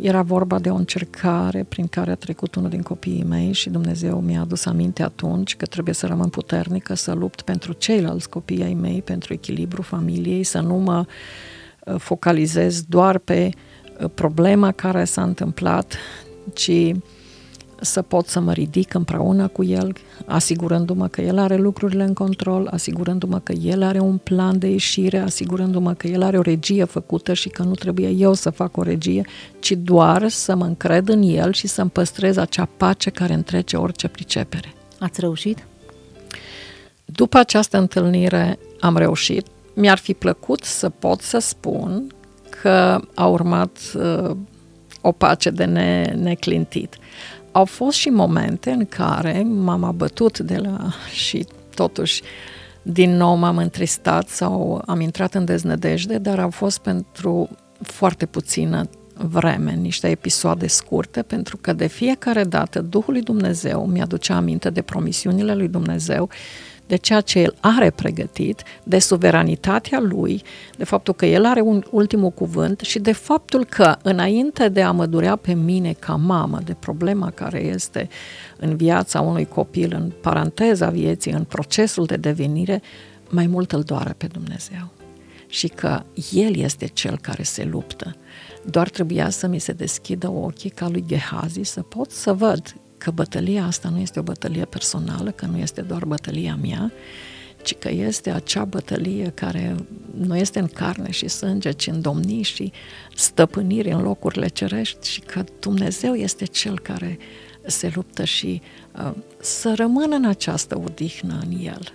Era 0.00 0.22
vorba 0.22 0.58
de 0.58 0.70
o 0.70 0.74
încercare 0.74 1.66
prin 1.68 1.86
care 1.86 2.10
a 2.10 2.14
trecut 2.14 2.54
unul 2.54 2.70
din 2.70 2.82
copiii 2.82 3.24
mei 3.28 3.52
și 3.52 3.70
Dumnezeu 3.70 4.20
mi-a 4.20 4.40
adus 4.40 4.66
aminte 4.66 5.02
atunci 5.02 5.56
că 5.56 5.66
trebuie 5.66 5.94
să 5.94 6.06
rămân 6.06 6.28
puternică, 6.28 6.94
să 6.94 7.12
lupt 7.12 7.40
pentru 7.42 7.72
ceilalți 7.72 8.28
copii 8.28 8.62
ai 8.62 8.74
mei, 8.74 9.02
pentru 9.02 9.32
echilibru 9.32 9.82
familiei, 9.82 10.44
să 10.44 10.60
nu 10.60 10.74
mă 10.74 10.98
uh, 10.98 11.06
Uh, 11.06 11.53
focalizez 11.98 12.82
doar 12.82 13.18
pe 13.18 13.50
uh, 13.50 14.10
problema 14.14 14.72
care 14.72 15.04
s-a 15.04 15.22
întâmplat, 15.22 15.96
ci 16.52 16.94
să 17.80 18.02
pot 18.02 18.26
să 18.26 18.40
mă 18.40 18.52
ridic 18.52 18.94
împreună 18.94 19.48
cu 19.48 19.64
el, 19.64 19.92
asigurându-mă 20.26 21.08
că 21.08 21.20
el 21.20 21.38
are 21.38 21.56
lucrurile 21.56 22.04
în 22.04 22.14
control, 22.14 22.68
asigurându-mă 22.70 23.38
că 23.38 23.52
el 23.52 23.82
are 23.82 23.98
un 23.98 24.16
plan 24.16 24.58
de 24.58 24.66
ieșire, 24.66 25.18
asigurându-mă 25.18 25.92
că 25.94 26.06
el 26.06 26.22
are 26.22 26.38
o 26.38 26.42
regie 26.42 26.84
făcută 26.84 27.32
și 27.32 27.48
că 27.48 27.62
nu 27.62 27.74
trebuie 27.74 28.08
eu 28.08 28.32
să 28.32 28.50
fac 28.50 28.76
o 28.76 28.82
regie, 28.82 29.24
ci 29.60 29.72
doar 29.72 30.28
să 30.28 30.54
mă 30.54 30.64
încred 30.64 31.08
în 31.08 31.22
el 31.22 31.52
și 31.52 31.66
să-mi 31.66 31.90
păstrez 31.90 32.36
acea 32.36 32.68
pace 32.76 33.10
care 33.10 33.32
întrece 33.32 33.76
orice 33.76 34.08
pricepere. 34.08 34.72
Ați 34.98 35.20
reușit? 35.20 35.66
După 37.04 37.38
această 37.38 37.78
întâlnire 37.78 38.58
am 38.80 38.96
reușit, 38.96 39.46
mi-ar 39.74 39.98
fi 39.98 40.14
plăcut 40.14 40.64
să 40.64 40.88
pot 40.88 41.20
să 41.20 41.38
spun 41.38 42.14
că 42.60 43.00
a 43.14 43.26
urmat 43.26 43.78
uh, 43.94 44.36
o 45.00 45.12
pace 45.12 45.50
de 45.50 45.64
ne, 45.64 46.14
neclintit. 46.16 46.96
Au 47.52 47.64
fost 47.64 47.96
și 47.96 48.08
momente 48.08 48.70
în 48.70 48.86
care 48.86 49.42
m-am 49.42 49.84
abătut 49.84 50.38
de 50.38 50.56
la 50.56 50.92
și 51.24 51.46
totuși 51.74 52.22
din 52.82 53.16
nou 53.16 53.34
m-am 53.34 53.56
întristat 53.56 54.28
sau 54.28 54.82
am 54.86 55.00
intrat 55.00 55.34
în 55.34 55.44
deznădejde, 55.44 56.18
dar 56.18 56.38
au 56.38 56.50
fost 56.50 56.78
pentru 56.78 57.48
foarte 57.80 58.26
puțină 58.26 58.88
vreme, 59.16 59.72
niște 59.72 60.08
episoade 60.08 60.66
scurte, 60.66 61.22
pentru 61.22 61.56
că 61.56 61.72
de 61.72 61.86
fiecare 61.86 62.44
dată 62.44 62.80
Duhul 62.80 63.12
lui 63.12 63.22
Dumnezeu 63.22 63.86
mi-aducea 63.86 64.36
aminte 64.36 64.70
de 64.70 64.82
promisiunile 64.82 65.54
lui 65.54 65.68
Dumnezeu 65.68 66.28
de 66.86 66.96
ceea 66.96 67.20
ce 67.20 67.38
el 67.38 67.56
are 67.60 67.90
pregătit, 67.90 68.62
de 68.84 68.98
suveranitatea 68.98 70.00
lui, 70.00 70.42
de 70.76 70.84
faptul 70.84 71.14
că 71.14 71.26
el 71.26 71.44
are 71.44 71.60
un 71.60 71.84
ultimul 71.90 72.30
cuvânt 72.30 72.80
și 72.80 72.98
de 72.98 73.12
faptul 73.12 73.64
că 73.64 73.96
înainte 74.02 74.68
de 74.68 74.82
a 74.82 74.90
mă 74.90 75.06
durea 75.06 75.36
pe 75.36 75.54
mine 75.54 75.92
ca 75.92 76.14
mamă 76.14 76.60
de 76.64 76.74
problema 76.74 77.30
care 77.30 77.64
este 77.64 78.08
în 78.56 78.76
viața 78.76 79.20
unui 79.20 79.44
copil, 79.44 79.94
în 79.94 80.12
paranteza 80.20 80.90
vieții, 80.90 81.32
în 81.32 81.44
procesul 81.44 82.04
de 82.04 82.16
devenire, 82.16 82.82
mai 83.30 83.46
mult 83.46 83.72
îl 83.72 83.82
doare 83.82 84.14
pe 84.16 84.26
Dumnezeu. 84.26 84.92
Și 85.46 85.68
că 85.68 86.02
El 86.32 86.56
este 86.56 86.86
Cel 86.86 87.18
care 87.18 87.42
se 87.42 87.64
luptă. 87.64 88.16
Doar 88.64 88.88
trebuia 88.88 89.30
să 89.30 89.46
mi 89.46 89.58
se 89.58 89.72
deschidă 89.72 90.30
ochii 90.30 90.70
ca 90.70 90.88
lui 90.88 91.04
Gehazi 91.06 91.60
să 91.62 91.82
pot 91.82 92.10
să 92.10 92.32
văd 92.32 92.74
că 92.98 93.10
bătălia 93.10 93.64
asta 93.64 93.88
nu 93.88 93.98
este 93.98 94.18
o 94.18 94.22
bătălie 94.22 94.64
personală, 94.64 95.30
că 95.30 95.46
nu 95.46 95.58
este 95.58 95.80
doar 95.80 96.04
bătălia 96.04 96.58
mea, 96.62 96.92
ci 97.62 97.74
că 97.74 97.90
este 97.90 98.30
acea 98.30 98.64
bătălie 98.64 99.32
care 99.34 99.76
nu 100.18 100.36
este 100.36 100.58
în 100.58 100.66
carne 100.66 101.10
și 101.10 101.28
sânge, 101.28 101.70
ci 101.70 101.86
în 101.86 102.00
domnii 102.00 102.42
și 102.42 102.72
stăpâniri 103.14 103.90
în 103.90 104.02
locurile 104.02 104.48
cerești 104.48 105.08
și 105.08 105.20
că 105.20 105.44
Dumnezeu 105.60 106.14
este 106.14 106.44
Cel 106.44 106.78
care 106.78 107.18
se 107.66 107.92
luptă 107.94 108.24
și 108.24 108.62
uh, 108.98 109.12
să 109.40 109.74
rămână 109.76 110.14
în 110.14 110.24
această 110.24 110.80
odihnă 110.84 111.40
în 111.44 111.58
El. 111.60 111.92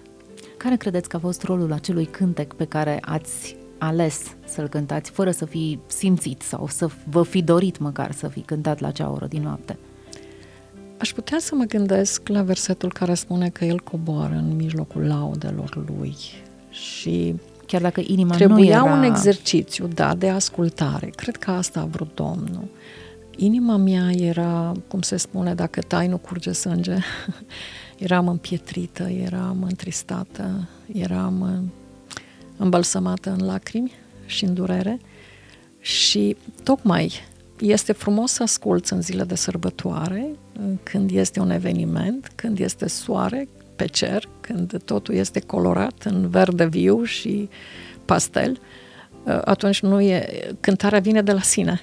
Care 0.57 0.75
credeți 0.75 1.09
că 1.09 1.15
a 1.15 1.19
fost 1.19 1.43
rolul 1.43 1.71
acelui 1.71 2.05
cântec 2.05 2.53
pe 2.53 2.65
care 2.65 2.97
ați 3.01 3.55
ales 3.77 4.21
să-l 4.45 4.67
cântați 4.67 5.11
fără 5.11 5.31
să 5.31 5.45
fi 5.45 5.79
simțit 5.87 6.41
sau 6.41 6.67
să 6.67 6.89
vă 7.09 7.23
fi 7.23 7.41
dorit 7.41 7.77
măcar 7.77 8.11
să 8.11 8.27
fi 8.27 8.39
cântat 8.39 8.79
la 8.79 8.87
acea 8.87 9.09
oră 9.09 9.25
din 9.25 9.41
noapte? 9.41 9.77
Aș 10.99 11.13
putea 11.13 11.37
să 11.39 11.55
mă 11.55 11.63
gândesc 11.63 12.27
la 12.27 12.41
versetul 12.41 12.91
care 12.91 13.13
spune 13.13 13.49
că 13.49 13.65
el 13.65 13.79
coboară 13.79 14.33
în 14.33 14.55
mijlocul 14.55 15.07
laudelor 15.07 15.83
lui 15.87 16.15
și 16.69 17.35
chiar 17.65 17.81
dacă 17.81 18.01
inima 18.05 18.35
trebuia 18.35 18.79
nu 18.79 18.85
era... 18.85 18.95
un 18.95 19.03
exercițiu, 19.03 19.87
da, 19.87 20.15
de 20.15 20.29
ascultare. 20.29 21.11
Cred 21.15 21.35
că 21.35 21.51
asta 21.51 21.79
a 21.79 21.85
vrut 21.85 22.15
Domnul. 22.15 22.67
Inima 23.35 23.77
mea 23.77 24.11
era, 24.11 24.71
cum 24.87 25.01
se 25.01 25.17
spune, 25.17 25.53
dacă 25.53 25.81
tai 25.81 26.07
nu 26.07 26.17
curge 26.17 26.51
sânge, 26.51 26.95
eram 27.97 28.27
împietrită, 28.27 29.03
eram 29.03 29.63
întristată, 29.63 30.67
eram 30.93 31.63
îmbălsămată 32.57 33.35
în 33.39 33.45
lacrimi 33.45 33.91
și 34.25 34.45
în 34.45 34.53
durere 34.53 34.99
și 35.79 36.35
tocmai 36.63 37.11
este 37.59 37.91
frumos 37.91 38.31
să 38.31 38.43
asculți 38.43 38.93
în 38.93 39.01
zile 39.01 39.23
de 39.23 39.35
sărbătoare, 39.35 40.35
când 40.83 41.11
este 41.11 41.39
un 41.39 41.49
eveniment, 41.49 42.31
când 42.35 42.59
este 42.59 42.87
soare 42.87 43.47
pe 43.75 43.85
cer, 43.85 44.29
când 44.41 44.81
totul 44.85 45.13
este 45.13 45.39
colorat 45.39 46.03
în 46.03 46.29
verde 46.29 46.65
viu 46.65 47.03
și 47.03 47.49
pastel, 48.05 48.59
atunci 49.25 49.81
nu 49.81 50.01
e, 50.01 50.47
cântarea 50.59 50.99
vine 50.99 51.21
de 51.21 51.31
la 51.31 51.41
sine. 51.41 51.81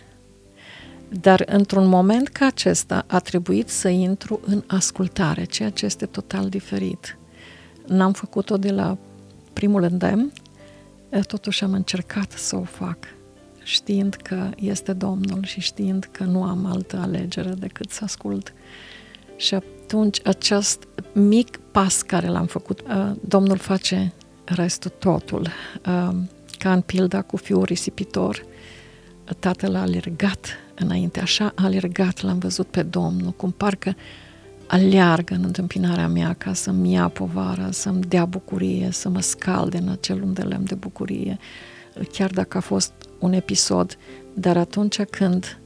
Dar 1.21 1.43
într-un 1.47 1.87
moment 1.87 2.29
ca 2.29 2.47
acesta 2.47 3.05
a 3.07 3.19
trebuit 3.19 3.69
să 3.69 3.89
intru 3.89 4.41
în 4.47 4.63
ascultare, 4.67 5.45
ceea 5.45 5.71
ce 5.71 5.85
este 5.85 6.07
total 6.07 6.49
diferit. 6.49 7.19
N-am 7.87 8.13
făcut-o 8.13 8.57
de 8.57 8.71
la 8.71 8.99
primul 9.53 9.83
îndemn, 9.83 10.33
totuși 11.27 11.65
am 11.65 11.73
încercat 11.73 12.33
să 12.33 12.57
o 12.57 12.63
fac, 12.63 12.99
știind 13.67 14.15
că 14.15 14.51
este 14.57 14.93
Domnul 14.93 15.45
și 15.45 15.61
știind 15.61 16.09
că 16.11 16.25
nu 16.25 16.43
am 16.43 16.67
altă 16.67 16.97
alegere 16.97 17.51
decât 17.51 17.91
să 17.91 18.01
ascult. 18.05 18.53
Și 19.37 19.55
atunci 19.55 20.21
acest 20.25 20.89
mic 21.13 21.57
pas 21.57 22.03
care 22.03 22.27
l-am 22.27 22.47
făcut, 22.47 22.83
Domnul 23.21 23.57
face 23.57 24.13
restul 24.45 24.93
totul. 24.99 25.49
Ca 26.59 26.73
în 26.73 26.81
pilda 26.81 27.23
cu 27.23 27.37
fiul 27.37 27.63
risipitor, 27.63 28.45
tatăl 29.39 29.75
a 29.75 29.81
alergat 29.81 30.47
înainte, 30.75 31.21
așa 31.21 31.53
a 31.55 31.65
alergat, 31.65 32.23
l-am 32.23 32.39
văzut 32.39 32.67
pe 32.67 32.83
Domnul, 32.83 33.31
cum 33.31 33.51
parcă 33.51 33.97
aleargă 34.67 35.35
în 35.35 35.45
întâmpinarea 35.45 36.09
mea 36.09 36.33
ca 36.33 36.53
să-mi 36.53 36.93
ia 36.93 37.09
povara, 37.09 37.71
să-mi 37.71 38.01
dea 38.01 38.25
bucurie, 38.25 38.89
să 38.91 39.09
mă 39.09 39.21
scalde 39.21 39.77
în 39.77 39.89
acel 39.89 40.23
unde 40.23 40.43
lemn 40.43 40.65
de 40.65 40.75
bucurie, 40.75 41.39
chiar 42.13 42.31
dacă 42.31 42.57
a 42.57 42.61
fost 42.61 42.93
un 43.19 43.33
episod, 43.33 43.97
dar 44.35 44.57
atunci 44.57 45.03
când 45.03 45.59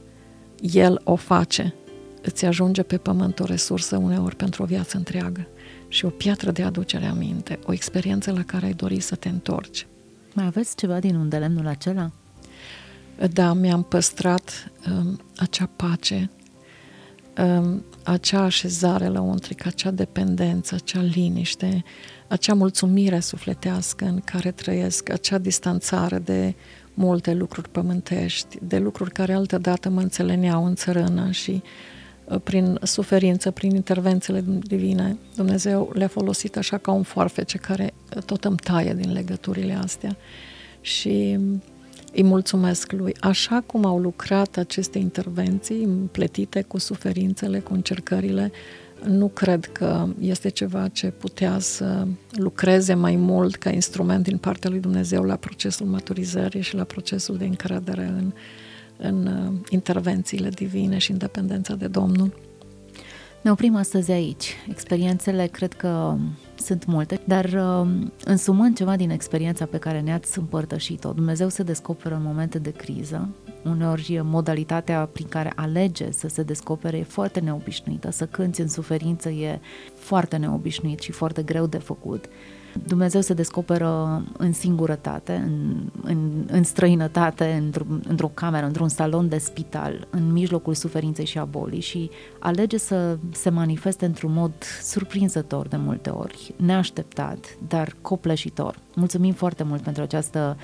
el 0.59 1.01
o 1.03 1.15
face, 1.15 1.73
îți 2.21 2.45
ajunge 2.45 2.83
pe 2.83 2.97
pământ 2.97 3.39
o 3.39 3.45
resursă 3.45 3.97
uneori 3.97 4.35
pentru 4.35 4.63
o 4.63 4.65
viață 4.65 4.97
întreagă 4.97 5.47
și 5.87 6.05
o 6.05 6.09
piatră 6.09 6.51
de 6.51 6.63
aducere 6.63 7.05
aminte, 7.05 7.59
o 7.65 7.73
experiență 7.73 8.31
la 8.31 8.43
care 8.43 8.65
ai 8.65 8.73
dori 8.73 8.99
să 8.99 9.15
te 9.15 9.29
întorci. 9.29 9.87
Mai 10.33 10.45
aveți 10.45 10.75
ceva 10.75 10.99
din 10.99 11.15
undelemnul 11.15 11.67
acela? 11.67 12.11
Da, 13.33 13.53
mi-am 13.53 13.83
păstrat 13.83 14.71
um, 14.89 15.21
acea 15.37 15.69
pace, 15.75 16.29
um, 17.37 17.83
acea 18.03 18.41
așezare 18.41 19.07
la 19.07 19.21
untric, 19.21 19.65
acea 19.65 19.91
dependență, 19.91 20.75
acea 20.75 21.01
liniște, 21.01 21.83
acea 22.27 22.53
mulțumire 22.53 23.19
sufletească 23.19 24.05
în 24.05 24.19
care 24.19 24.51
trăiesc, 24.51 25.09
acea 25.09 25.37
distanțare 25.37 26.19
de 26.19 26.55
multe 26.93 27.33
lucruri 27.33 27.69
pământești, 27.69 28.57
de 28.61 28.77
lucruri 28.77 29.11
care 29.11 29.33
altădată 29.33 29.89
mă 29.89 30.01
înțeleneau 30.01 30.65
în 30.65 30.75
țărână 30.75 31.31
și 31.31 31.61
uh, 32.25 32.41
prin 32.43 32.79
suferință, 32.83 33.51
prin 33.51 33.75
intervențiile 33.75 34.43
divine, 34.63 35.17
Dumnezeu 35.35 35.91
le-a 35.93 36.07
folosit 36.07 36.57
așa 36.57 36.77
ca 36.77 36.91
un 36.91 37.03
foarfece 37.03 37.57
care 37.57 37.93
tot 38.25 38.45
îmi 38.45 38.57
taie 38.57 38.93
din 38.93 39.11
legăturile 39.11 39.73
astea. 39.73 40.17
Și 40.81 41.39
îi 42.13 42.23
mulțumesc 42.23 42.91
lui. 42.91 43.15
Așa 43.19 43.63
cum 43.65 43.85
au 43.85 43.99
lucrat 43.99 44.57
aceste 44.57 44.97
intervenții 44.97 45.83
împletite 45.83 46.61
cu 46.61 46.77
suferințele, 46.77 47.59
cu 47.59 47.73
încercările, 47.73 48.51
nu 49.03 49.27
cred 49.27 49.65
că 49.65 50.07
este 50.19 50.49
ceva 50.49 50.87
ce 50.87 51.07
putea 51.07 51.59
să 51.59 52.07
lucreze 52.31 52.93
mai 52.93 53.15
mult 53.15 53.55
ca 53.55 53.69
instrument 53.69 54.23
din 54.23 54.37
partea 54.37 54.69
lui 54.69 54.79
Dumnezeu 54.79 55.23
la 55.23 55.35
procesul 55.35 55.85
maturizării 55.85 56.61
și 56.61 56.75
la 56.75 56.83
procesul 56.83 57.37
de 57.37 57.45
încredere 57.45 58.03
în, 58.03 58.33
în 58.97 59.25
uh, 59.25 59.59
intervențiile 59.69 60.49
divine 60.49 60.97
și 60.97 61.11
independența 61.11 61.75
de 61.75 61.87
Domnul. 61.87 62.33
Ne 63.41 63.51
oprim 63.51 63.75
astăzi 63.75 64.11
aici. 64.11 64.55
Experiențele 64.69 65.47
cred 65.47 65.73
că 65.73 66.15
sunt 66.55 66.85
multe, 66.85 67.21
dar 67.25 67.45
uh, 67.45 67.87
însumând 68.23 68.75
ceva 68.77 68.95
din 68.95 69.09
experiența 69.09 69.65
pe 69.65 69.77
care 69.77 69.99
ne-ați 69.99 70.39
împărtășit-o, 70.39 71.11
Dumnezeu 71.11 71.49
se 71.49 71.63
descoperă 71.63 72.15
în 72.15 72.23
momente 72.23 72.59
de 72.59 72.71
criză, 72.71 73.29
uneori 73.63 74.21
modalitatea 74.23 75.05
prin 75.05 75.27
care 75.27 75.53
alege 75.55 76.11
să 76.11 76.27
se 76.27 76.43
descopere 76.43 76.97
e 76.97 77.03
foarte 77.03 77.39
neobișnuită, 77.39 78.11
să 78.11 78.25
cânți 78.25 78.61
în 78.61 78.67
suferință 78.67 79.29
e 79.29 79.59
foarte 79.95 80.37
neobișnuit 80.37 80.99
și 80.99 81.11
foarte 81.11 81.43
greu 81.43 81.65
de 81.65 81.77
făcut. 81.77 82.25
Dumnezeu 82.87 83.21
se 83.21 83.33
descoperă 83.33 84.23
în 84.37 84.53
singurătate, 84.53 85.33
în, 85.33 85.75
în, 86.01 86.45
în 86.47 86.63
străinătate, 86.63 87.61
într-o, 87.63 87.83
într-o 88.07 88.31
cameră, 88.33 88.65
într-un 88.65 88.89
salon 88.89 89.29
de 89.29 89.37
spital, 89.37 90.07
în 90.09 90.31
mijlocul 90.31 90.73
suferinței 90.73 91.25
și 91.25 91.37
a 91.37 91.45
bolii 91.45 91.79
și 91.79 92.09
alege 92.39 92.77
să 92.77 93.17
se 93.31 93.49
manifeste 93.49 94.05
într-un 94.05 94.33
mod 94.33 94.51
surprinzător 94.81 95.67
de 95.67 95.77
multe 95.77 96.09
ori, 96.09 96.53
neașteptat, 96.55 97.57
dar 97.67 97.95
copleșitor. 98.01 98.77
Mulțumim 98.95 99.33
foarte 99.33 99.63
mult 99.63 99.81
pentru 99.81 100.03
această 100.03 100.57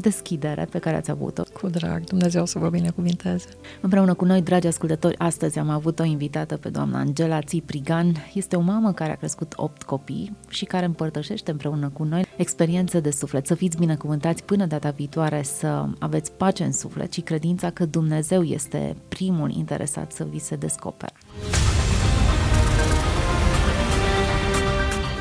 deschidere 0.00 0.64
pe 0.70 0.78
care 0.78 0.96
ați 0.96 1.10
avut-o. 1.10 1.42
Cu 1.60 1.68
drag, 1.68 2.04
Dumnezeu 2.04 2.46
să 2.46 2.58
vă 2.58 2.68
binecuvinteze. 2.68 3.46
Împreună 3.80 4.14
cu 4.14 4.24
noi, 4.24 4.42
dragi 4.42 4.66
ascultători, 4.66 5.18
astăzi 5.18 5.58
am 5.58 5.70
avut 5.70 5.98
o 5.98 6.04
invitată 6.04 6.56
pe 6.56 6.68
doamna 6.68 6.98
Angela 6.98 7.40
Țiprigan. 7.40 8.14
Este 8.34 8.56
o 8.56 8.60
mamă 8.60 8.92
care 8.92 9.12
a 9.12 9.14
crescut 9.14 9.52
8 9.56 9.82
copii 9.82 10.36
și 10.48 10.64
care 10.64 10.84
împărtășește 10.84 11.50
împreună 11.50 11.88
cu 11.88 12.04
noi 12.04 12.26
experiențe 12.36 13.00
de 13.00 13.10
suflet. 13.10 13.46
Să 13.46 13.54
fiți 13.54 13.76
binecuvântați 13.76 14.44
până 14.44 14.66
data 14.66 14.90
viitoare, 14.90 15.42
să 15.42 15.86
aveți 15.98 16.32
pace 16.32 16.64
în 16.64 16.72
suflet 16.72 17.12
și 17.12 17.20
credința 17.20 17.70
că 17.70 17.84
Dumnezeu 17.84 18.42
este 18.42 18.96
primul 19.08 19.50
interesat 19.50 20.12
să 20.12 20.26
vi 20.30 20.38
se 20.38 20.56
descopere. 20.56 21.12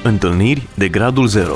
Întâlniri 0.04 0.68
de 0.78 0.90
gradul 0.90 1.28
0 1.28 1.56